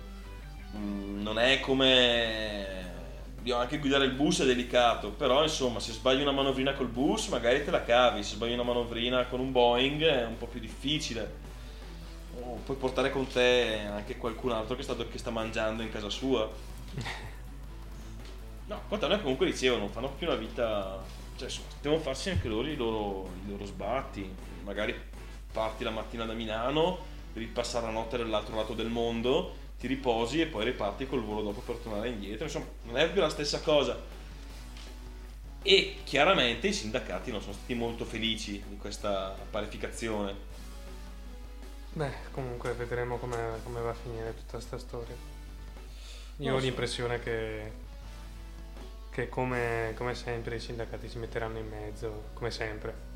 [0.75, 2.95] Mm, non è come...
[3.49, 7.63] Anche guidare il bus è delicato, però insomma se sbagli una manovrina col bus magari
[7.63, 11.45] te la cavi, se sbagli una manovrina con un Boeing è un po' più difficile.
[12.41, 16.09] O puoi portare con te anche qualcun altro che sta, che sta mangiando in casa
[16.09, 16.49] sua.
[18.67, 21.01] No, noi comunque dicevano, fanno più una vita...
[21.37, 21.47] Cioè,
[21.81, 24.29] devono farsi anche loro i loro, i loro sbatti.
[24.65, 24.93] Magari
[25.51, 26.99] parti la mattina da Milano,
[27.33, 31.41] devi passare la notte dall'altro lato del mondo, ti riposi e poi riparti col volo
[31.43, 32.45] dopo per tornare indietro.
[32.45, 34.15] Insomma, non è più la stessa cosa.
[35.61, 40.35] E chiaramente i sindacati non sono stati molto felici di questa parificazione.
[41.93, 45.15] Beh, comunque vedremo come, come va a finire tutta questa storia.
[46.37, 46.65] Io Non ho so.
[46.65, 47.71] l'impressione che,
[49.09, 53.06] che come, come sempre i sindacati si metteranno in mezzo, come sempre.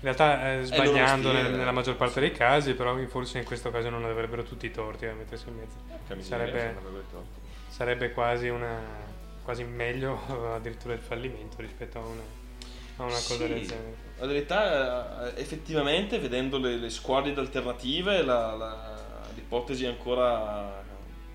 [0.00, 3.70] In realtà eh, loro sbagliando nel- nella maggior parte dei casi, però forse in questo
[3.70, 5.76] caso non avrebbero tutti i torti a mettersi in mezzo.
[6.22, 6.74] Sarebbe-
[7.68, 8.80] Sarebbe quasi, una,
[9.42, 10.20] quasi meglio
[10.54, 12.22] addirittura il fallimento rispetto a una,
[12.98, 13.96] a una cosa del genere.
[14.18, 18.96] La verità, eh, effettivamente, vedendo le, le squadre alternative, la- la-
[19.34, 20.80] l'ipotesi ancora,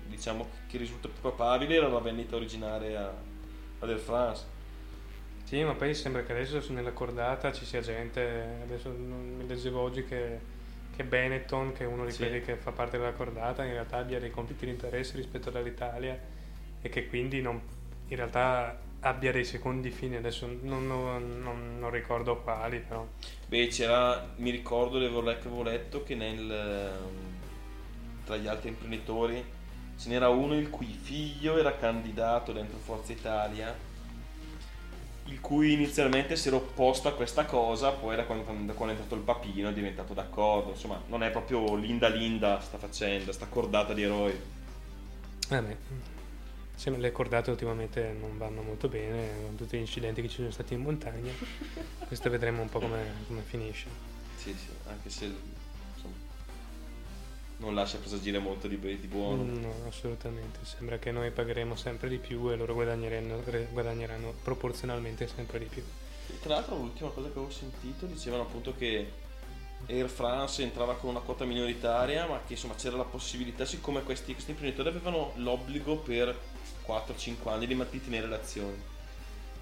[0.06, 3.12] diciamo, che risulta più papabile era la vendita originaria
[3.78, 4.44] ad Air France.
[5.44, 9.80] Sì, ma poi sembra che adesso nella cordata ci sia gente, adesso non- mi leggevo
[9.80, 10.40] oggi che,
[10.96, 12.18] che Benetton, che è uno di Sì.
[12.18, 16.18] quelli che fa parte della cordata, in realtà abbia dei conflitti di interesse rispetto all'Italia
[16.80, 17.60] e che quindi non-
[18.08, 23.06] in realtà abbia dei secondi fini, adesso non, non- non- non ricordo quali, però
[23.46, 26.90] Beh, c'era, mi ricordo, avevo le- che avevo letto che nel,
[28.24, 29.44] tra gli altri imprenditori
[29.98, 33.76] ce n'era uno il cui figlio era candidato dentro Forza Italia,
[35.26, 38.98] il cui inizialmente si era opposto a questa cosa, poi da quando, da quando è
[38.98, 43.46] entrato il papino è diventato d'accordo, insomma non è proprio linda linda sta faccenda, sta
[43.46, 44.38] cordata di eroi.
[45.48, 45.76] Vabbè,
[46.74, 50.50] sembra le cordate ultimamente non vanno molto bene, con tutti gli incidenti che ci sono
[50.50, 51.32] stati in montagna.
[52.06, 53.86] Questo vedremo un po' come, come finisce.
[54.36, 55.32] Sì, sì, anche se
[57.58, 59.42] non lascia presagire molto di, di buono.
[59.42, 60.58] Mm, No, assolutamente.
[60.62, 65.82] Sembra che noi pagheremo sempre di più e loro guadagneranno, guadagneranno proporzionalmente sempre di più.
[66.40, 69.10] Tra l'altro l'ultima cosa che avevo sentito dicevano appunto che
[69.86, 74.32] Air France entrava con una quota minoritaria ma che insomma c'era la possibilità siccome questi,
[74.32, 76.34] questi imprenditori avevano l'obbligo per
[76.86, 78.82] 4-5 anni di mantenere le azioni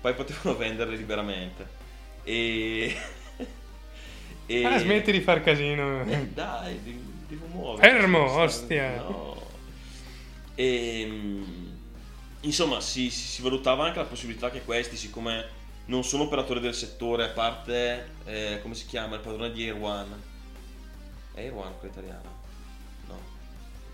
[0.01, 1.81] poi potevano venderle liberamente
[2.23, 2.95] e...
[4.47, 4.65] e...
[4.65, 6.05] Ah, smetti di far casino.
[6.05, 6.81] Eh, dai,
[7.37, 7.89] devo, muovere.
[7.89, 8.97] Fermo, Sta- ostia.
[9.03, 9.41] No.
[10.55, 11.67] E, mm,
[12.43, 16.75] insomma, si, si- si valutava anche la possibilità che questi, siccome non sono operatori del
[16.75, 20.31] settore, a parte, eh, come si chiama, il padrone di Air One.
[21.35, 22.29] È Air One quella italiana?
[23.09, 23.19] No.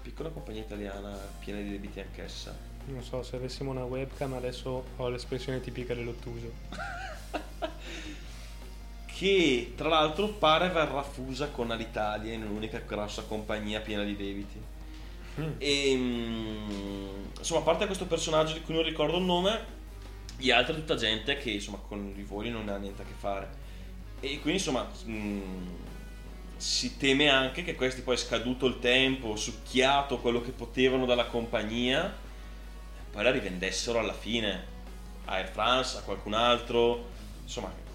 [0.02, 2.56] Piccola compagnia italiana piena di debiti anch'essa.
[2.86, 6.52] Non so, se avessimo una webcam adesso ho l'espressione tipica dell'ottuso.
[9.18, 14.62] Che tra l'altro pare verrà fusa con Alitalia in un'unica grossa compagnia piena di debiti.
[15.40, 15.50] Mm.
[15.58, 19.60] E mm, insomma, a parte questo personaggio di cui non ricordo il nome,
[20.36, 23.50] gli altri tutta gente che insomma con i voli non ha niente a che fare.
[24.20, 25.66] E quindi insomma mm,
[26.56, 32.16] si teme anche che questi poi scaduto il tempo, succhiato quello che potevano dalla compagnia,
[33.10, 34.64] poi la rivendessero alla fine
[35.24, 37.04] a Air France, a qualcun altro,
[37.42, 37.86] insomma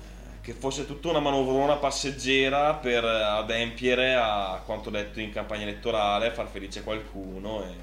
[0.44, 6.48] che fosse tutta una manovrona passeggera per adempiere a quanto detto in campagna elettorale, far
[6.50, 7.74] felice qualcuno e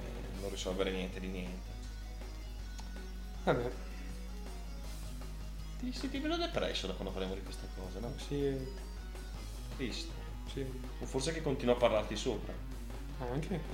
[0.41, 1.69] non risolvere niente di niente.
[3.45, 3.71] Vabbè,
[5.79, 8.13] Ti senti meno depresso da quando parliamo di queste cose, no?
[8.19, 8.55] sì,
[9.77, 10.13] Triste.
[10.53, 10.61] sì.
[11.01, 12.53] O forse che continua a parlarti sopra.
[13.21, 13.61] Anche.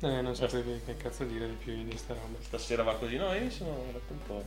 [0.00, 2.36] Eh, non sapevo che, cazzo dire di più di sta roba.
[2.42, 4.44] Stasera va così, no, io mi sono letto un po'.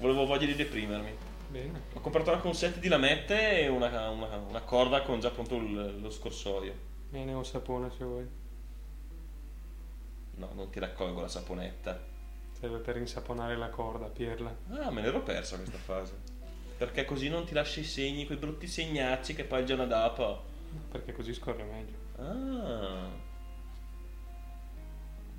[0.00, 1.14] Volevo voglia di deprimermi.
[1.48, 1.82] Bene.
[1.94, 5.56] Ho comprato anche un set di lamette e una, una- una corda con già pronto
[5.56, 6.72] il- lo scorsoio.
[7.10, 8.28] Bene, un sapone se vuoi.
[10.36, 12.00] No, non ti raccolgo la saponetta.
[12.58, 14.54] Serve per insaponare la corda, pirla.
[14.70, 16.14] Ah, me l'ero persa questa fase.
[16.78, 20.44] Perché così non ti lasci i segni, quei brutti segnacci che poi il giorno dopo.
[20.90, 21.96] Perché così scorre meglio.
[22.16, 23.08] Ah.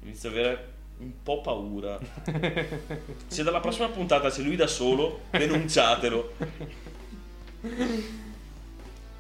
[0.04, 0.71] Inizio ad avere
[1.02, 2.00] un po' paura.
[3.28, 6.34] Se dalla prossima puntata c'è lui da solo, denunciatelo.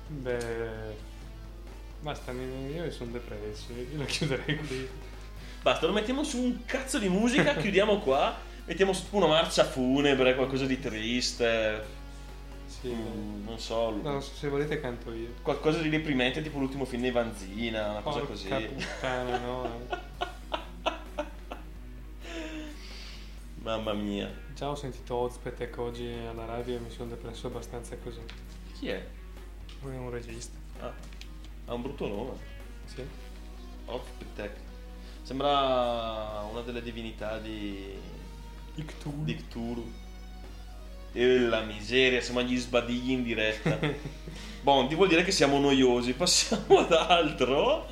[0.07, 1.09] Beh.
[2.01, 3.71] Basta, io sono depresso.
[3.73, 4.87] Io lo chiuderei qui.
[5.61, 8.35] Basta, lo mettiamo su un cazzo di musica, chiudiamo qua.
[8.65, 11.99] Mettiamo su una marcia funebre, qualcosa di triste.
[12.67, 12.87] Sì.
[12.89, 15.33] Mm, non so, No, se volete canto io.
[15.41, 18.47] qualcosa di deprimente, tipo l'ultimo film di Vanzina, una cosa Porca così.
[18.49, 19.79] puttana, no.
[23.61, 24.27] Mamma mia.
[24.55, 28.19] Già ho sentito Ozpetek oggi alla radio e mi sono depresso abbastanza così.
[28.73, 29.05] Chi è?
[29.83, 30.57] È un regista.
[30.79, 30.91] Ah,
[31.65, 32.31] ha un brutto nome.
[32.85, 33.05] Sì.
[33.85, 34.55] Ozpetek.
[35.21, 37.93] Sembra una delle divinità di,
[38.73, 39.23] Ictulu.
[39.23, 39.91] di Cthulhu.
[41.13, 43.77] E la miseria, siamo agli sbadigli in diretta.
[44.61, 46.13] Bon, ti vuol dire che siamo noiosi.
[46.13, 47.87] Passiamo ad altro.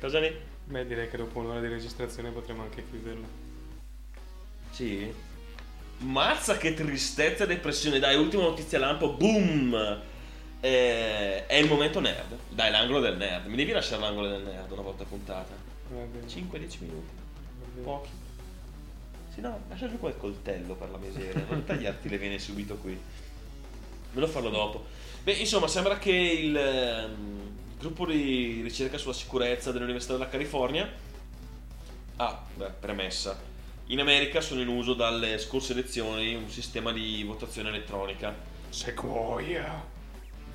[0.00, 0.34] Cosa ne...
[0.64, 3.47] Beh, direi che dopo un'ora di registrazione potremo anche chiuderlo.
[4.78, 5.12] Sì.
[5.98, 7.98] Mazza che tristezza e depressione.
[7.98, 9.14] Dai, ultima notizia lampo.
[9.14, 10.00] Boom!
[10.60, 12.38] Eh, è il momento nerd.
[12.48, 13.46] Dai, l'angolo del nerd.
[13.46, 15.52] Mi devi lasciare l'angolo del nerd una volta puntata.
[15.88, 16.28] Va bene.
[16.28, 17.08] 5-10 minuti.
[17.82, 18.10] Pochi.
[19.34, 21.44] Sì, no, lascia giù quel coltello per la miseria.
[21.48, 22.96] Non tagliarti le vene subito qui.
[24.12, 24.86] Ve lo farlo dopo.
[25.24, 27.50] Beh, insomma, sembra che il ehm,
[27.80, 30.88] gruppo di ricerca sulla sicurezza dell'Università della California.
[32.14, 33.56] Ah, beh, premessa.
[33.90, 38.34] In America sono in uso dalle scorse elezioni un sistema di votazione elettronica.
[38.68, 39.82] Sequoia.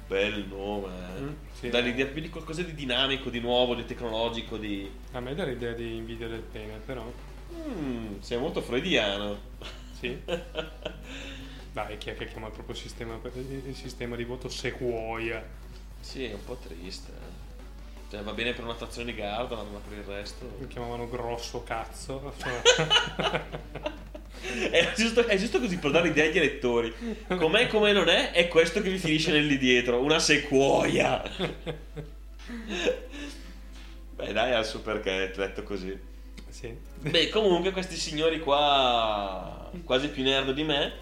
[0.07, 1.21] Bel nome, eh.
[1.21, 1.81] Mm, sì, Dà eh.
[1.81, 4.87] l'idea più di qualcosa di dinamico, di nuovo, di tecnologico, di.
[5.13, 7.11] A me dà l'idea di invidia del pene, però.
[7.55, 9.39] Mm, sei molto freudiano.
[9.99, 10.15] Sì.
[11.73, 15.43] Dai, chi è che chiama il proprio sistema, il sistema di voto Sequoia?
[15.99, 17.11] Sì, è un po' triste.
[18.13, 20.47] Cioè, va bene per una stazione di Garda, ma per il resto.
[20.59, 22.31] Lo chiamavano grosso cazzo.
[24.69, 26.93] È giusto, è giusto così per dare idea agli elettori.
[27.27, 30.01] Com'è, come non è, è questo che vi finisce nel lì dietro.
[30.01, 31.23] Una sequoia.
[34.15, 35.97] Beh, dai, ha il suo perché, detto così.
[36.49, 36.75] sì.
[36.99, 40.93] Beh, comunque questi signori qua, quasi più nerd di me,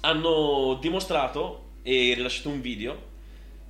[0.00, 3.12] hanno dimostrato e rilasciato un video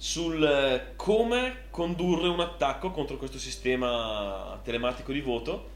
[0.04, 5.70] sul eh, come condurre un attacco contro questo sistema telematico di voto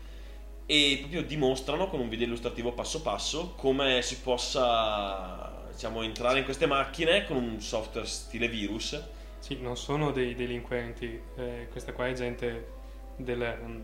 [0.67, 6.45] e proprio dimostrano con un video illustrativo passo passo come si possa diciamo, entrare in
[6.45, 9.03] queste macchine con un software stile virus.
[9.39, 12.73] Sì, non sono dei delinquenti, eh, questa qua è gente
[13.17, 13.83] del,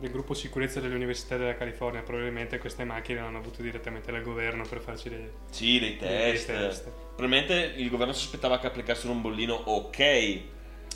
[0.00, 4.80] del gruppo sicurezza dell'Università della California, probabilmente queste macchine l'hanno avuto direttamente dal governo per
[4.80, 5.30] farci dei...
[5.50, 6.46] sì, dei Dei test.
[6.46, 6.88] test.
[7.16, 10.40] probabilmente il governo sospettava che applicassero un bollino ok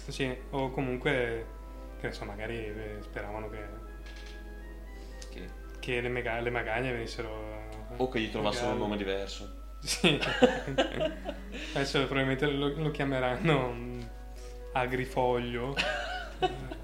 [0.09, 1.47] Sì, o comunque,
[2.01, 3.59] che ne so, magari eh, speravano che,
[5.31, 5.49] che-
[5.81, 7.29] che le, mega- le magagne venissero...
[7.91, 10.19] eh, o che gli trovassero un nome diverso Sì.
[11.75, 14.01] Adesso probabilmente lo, lo chiameranno mm,
[14.73, 15.75] agrifoglio,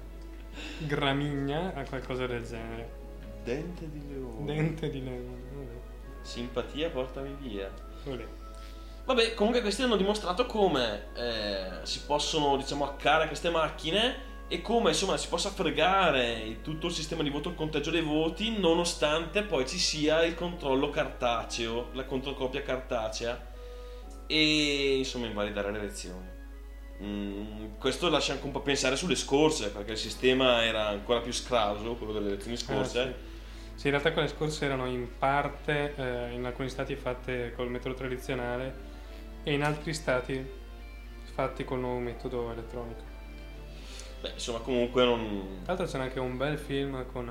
[0.85, 2.99] gramigna, o qualcosa del genere.
[3.43, 5.79] dente di leone Dente di leone.
[6.21, 7.69] simpatia portami via
[8.03, 8.23] vabbè.
[8.23, 8.27] Olè.
[9.03, 14.89] Vabbè, comunque questi hanno dimostrato come eh, si possono, diciamo, hackare queste macchine e come,
[14.89, 19.67] insomma, si possa fregare tutto il sistema di voto, il conteggio dei voti, nonostante poi
[19.67, 23.49] ci sia il controllo cartaceo, la controcopia cartacea
[24.27, 26.30] e, insomma, invalidare le elezioni.
[27.01, 31.31] Mm, questo lascia anche un po' pensare sulle scorse, perché il sistema era ancora più
[31.33, 32.99] scrauso, quello delle elezioni scorse.
[32.99, 33.29] Ah, sì.
[33.75, 37.95] Sì, in realtà quelle scorse erano in parte, eh, in alcuni stati fatte col metodo
[37.95, 38.89] tradizionale
[39.43, 40.45] e in altri stati
[41.33, 43.01] fatti col nuovo metodo elettronico.
[44.21, 45.61] Beh, insomma, comunque non...
[45.63, 47.27] Tra l'altro c'è anche un bel film con,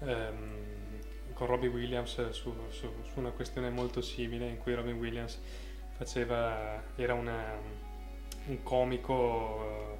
[0.00, 0.58] eh, ehm,
[1.34, 5.40] con Robin Williams su, su- su una questione molto simile in cui Robin Williams
[5.96, 7.58] faceva, era una-
[8.46, 9.98] un comico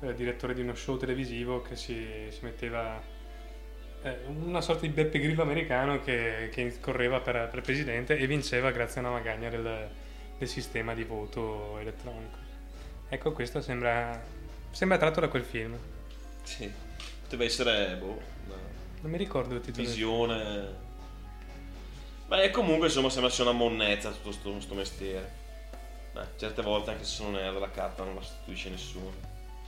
[0.00, 3.00] eh, eh, direttore di uno show televisivo che si, si metteva
[4.02, 8.70] eh, una sorta di Beppe Grillo americano che, che correva per, per presidente e vinceva
[8.70, 9.88] grazie a una magagna del,
[10.38, 12.38] del sistema di voto elettronico.
[13.08, 14.20] Ecco, questo sembra,
[14.70, 15.76] sembra tratto da quel film.
[16.42, 16.70] Sì,
[17.22, 18.56] poteva essere, boh, una
[19.02, 19.86] Non mi ricordo il titolo.
[19.86, 20.90] visione...
[22.26, 25.40] Beh, comunque, insomma, sembra sia una monnezza tutto sto, sto mestiere.
[26.12, 29.12] Beh, certe volte anche se non è della carta non la sostituisce nessuno.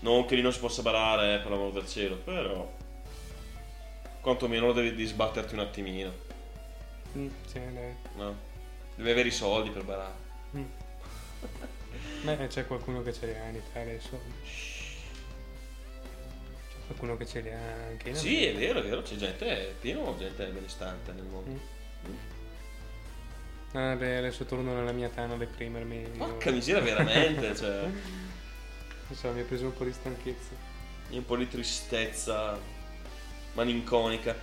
[0.01, 2.71] Non che lì non si possa barare, eh, per l'amor del cielo, però...
[4.21, 6.13] Quantomeno lo devi, sbatterti un attimino,
[7.17, 7.95] Mm, sì, dai.
[8.17, 8.37] no?
[8.97, 10.15] Devi avere i soldi per barare.
[10.57, 10.65] Mm.
[12.23, 14.19] Beh, c'è qualcuno che ce li ha in Italia adesso.
[16.69, 19.47] C'è qualcuno che ce li ha anche in Sì, è vero, è vero, c'è gente,
[19.47, 21.51] è pieno gente benestante nel mondo.
[21.51, 22.15] Mm.
[23.75, 26.01] Ah, beh, adesso torno nella mia tana a deprimermi.
[26.01, 27.83] Io- Porca miseria, veramente, cioè...
[29.07, 30.55] Non so, mi ha preso un po' di stanchezza.
[31.11, 32.59] un po' di tristezza
[33.53, 34.35] malinconica.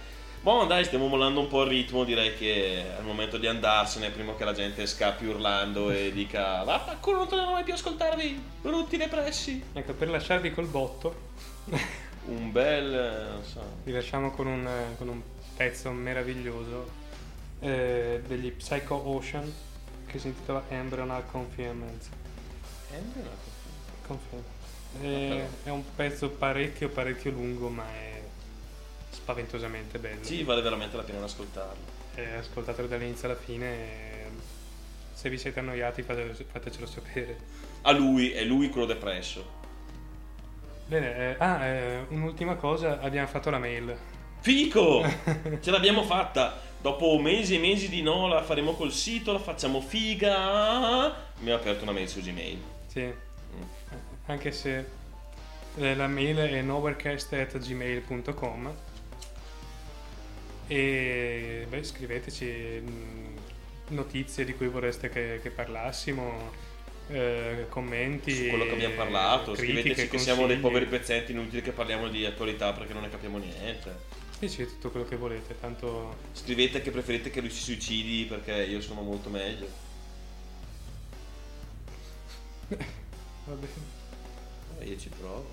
[0.41, 4.09] Boh, dai, stiamo mollando un po' il ritmo, direi che è il momento di andarsene
[4.11, 8.43] prima che la gente scappi urlando e dica vaffanculo non tornerò mai più a ascoltarvi,
[8.61, 9.63] brutti depressi.
[9.73, 11.29] Ecco, per lasciarvi col botto,
[12.25, 15.21] Un bel, eh, non so, vi lasciamo con un, con un
[15.55, 16.99] pezzo meraviglioso
[17.61, 19.51] eh, degli Psycho Ocean
[20.05, 22.09] che si intitola Embryonal Confinement.
[24.05, 24.59] Confinement.
[25.01, 28.21] Eh, è un pezzo parecchio parecchio lungo ma è
[29.09, 30.23] spaventosamente bello.
[30.23, 31.99] sì, vale veramente la pena di ascoltarlo.
[32.15, 34.25] Eh, ascoltatelo dall'inizio alla fine e
[35.13, 37.37] se vi siete annoiati fate- fatecelo sapere.
[37.83, 39.59] A lui, è lui quello depresso.
[40.87, 43.95] Bene, eh, ah, eh, un'ultima cosa, abbiamo fatto la mail.
[44.39, 45.05] Fico!
[45.61, 46.69] Ce l'abbiamo fatta!
[46.81, 51.13] Dopo mesi e mesi di no, la faremo col sito, la facciamo figa.
[51.37, 52.57] Abbiamo aperto una mail su Gmail.
[52.87, 53.13] Sì,
[54.25, 54.85] anche se
[55.77, 58.73] eh, la mail è nowherecast.gmail.com
[60.67, 63.33] e beh, scriveteci mh,
[63.89, 66.51] notizie di cui vorreste che, che parlassimo,
[67.09, 68.33] eh, commenti.
[68.33, 69.51] su quello che abbiamo parlato.
[69.51, 73.09] critiche, Scriveteci che siamo dei poveri pezzenti, inutile che parliamo di attualità perché non ne
[73.09, 74.10] capiamo niente.
[74.47, 78.81] Sì, tutto quello che volete, tanto Scrivete che preferite che lui si suicidi perché io
[78.81, 79.67] sono molto meglio.
[82.69, 83.99] va bene.
[84.79, 85.47] Eh, io ci provo,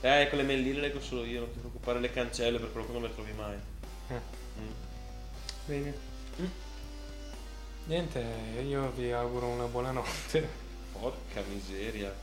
[0.00, 0.22] dai.
[0.22, 2.86] Eh, quelle mail lì le leggo solo io, non ti preoccupare, le cancelle per quello
[2.86, 3.56] che non le trovi mai.
[4.08, 4.70] Eh, Mm.
[5.64, 5.94] bene.
[7.86, 8.24] Niente,
[8.66, 10.46] io vi auguro una buona notte.
[10.92, 12.14] Porca miseria.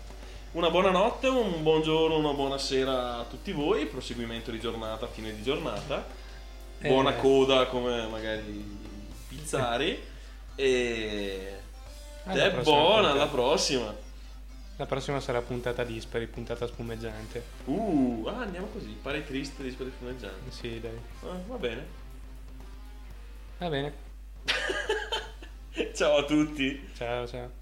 [0.51, 5.31] Una buona notte, un buongiorno, una buona sera a tutti voi, proseguimento di giornata, fine
[5.31, 6.03] di giornata.
[6.79, 7.19] Buona Eh.
[7.19, 8.77] coda come magari
[9.27, 10.01] pizzari.
[10.55, 11.59] E...
[12.23, 13.95] Alla è buona, alla prossima.
[14.77, 17.43] La prossima sarà puntata dispari, puntata spumeggiante.
[17.65, 20.49] Uh, ah, andiamo così, pare triste di squadre fumeggianti.
[20.49, 20.99] Sì, dai.
[21.25, 21.85] Ah, va bene.
[23.59, 23.93] Va bene.
[25.93, 26.89] Ciao a tutti.
[26.95, 27.58] Ciao, ciao.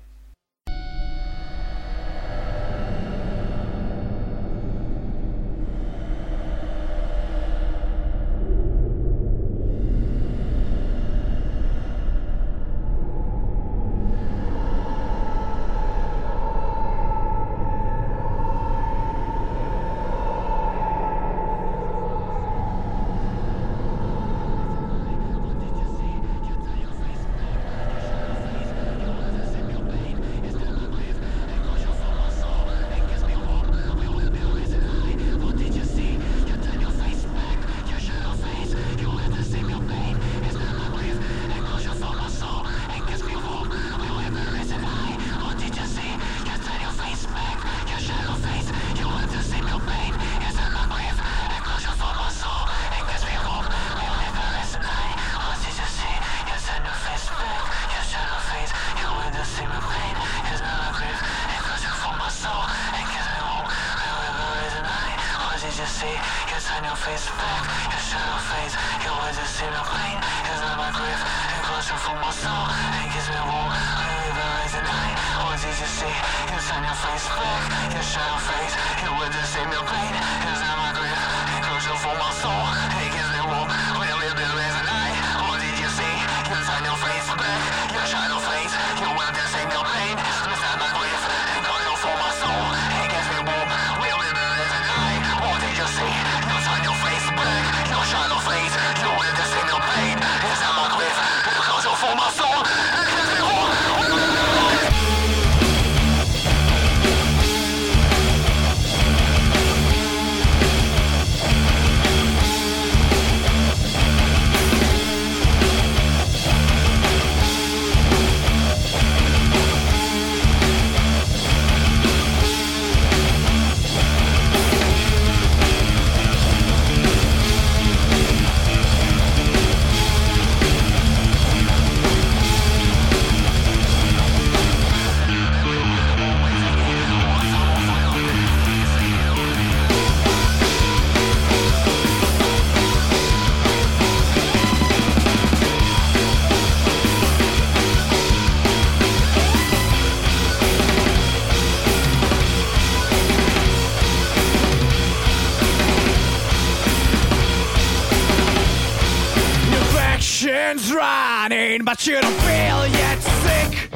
[160.38, 163.90] fortune's running, but you don't feel yet sick.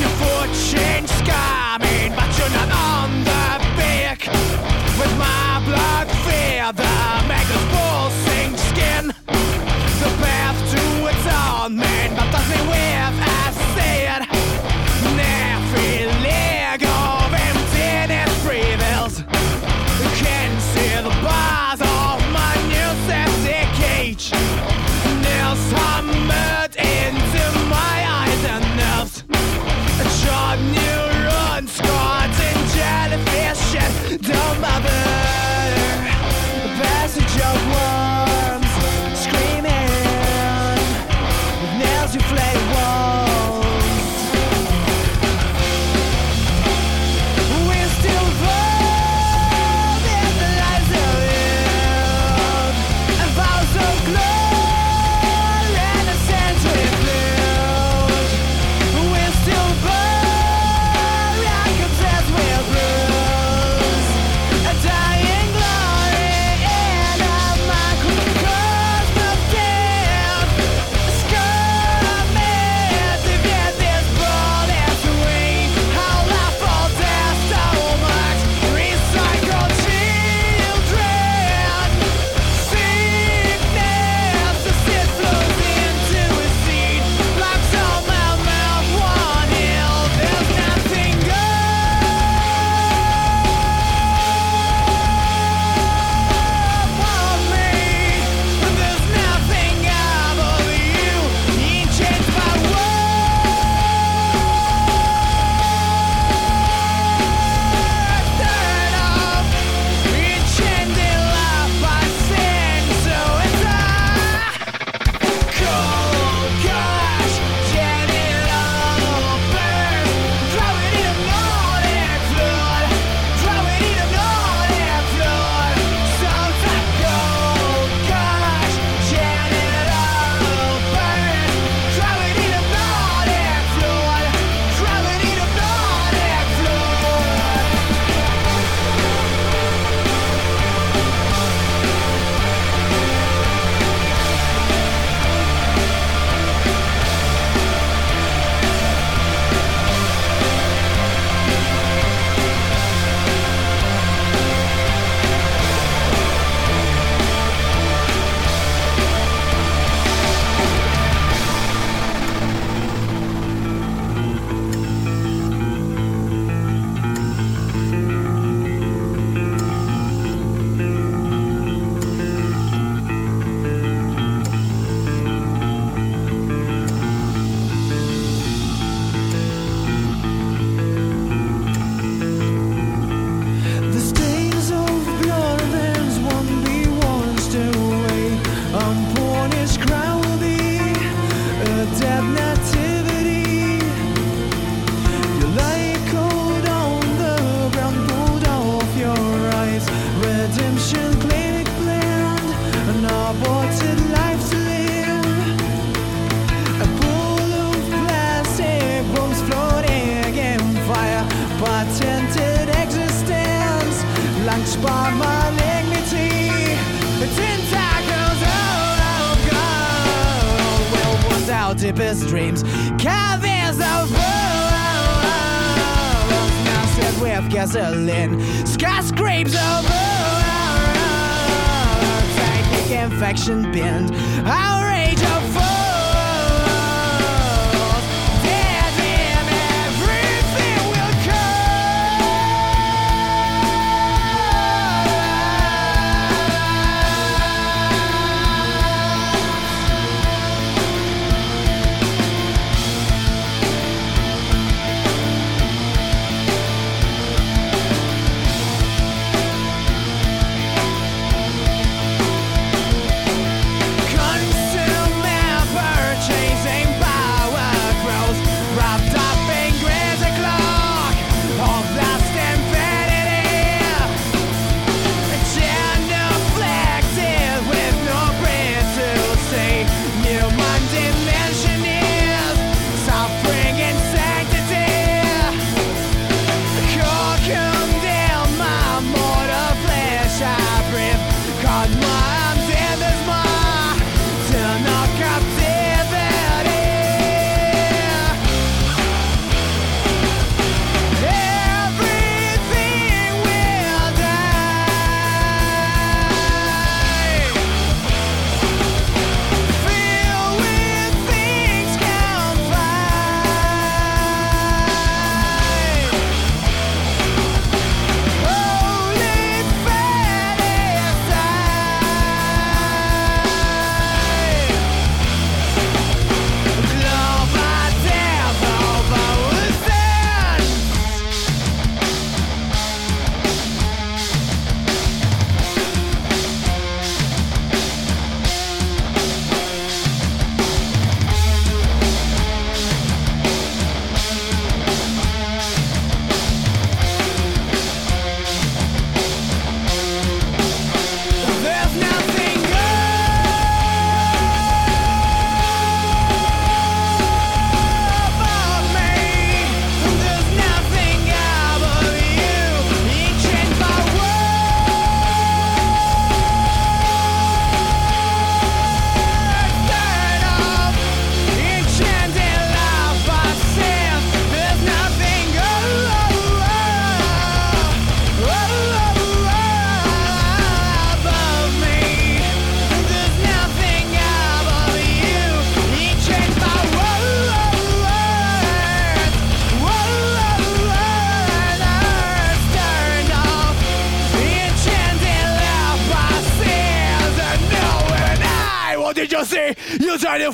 [0.00, 4.26] Your fortune's coming, but you're not on the pick.
[4.98, 6.82] With my blood feather,
[7.28, 9.06] the this pulsing skin.
[10.02, 13.29] The path to its own man, but doesn't with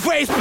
[0.05, 0.36] ways.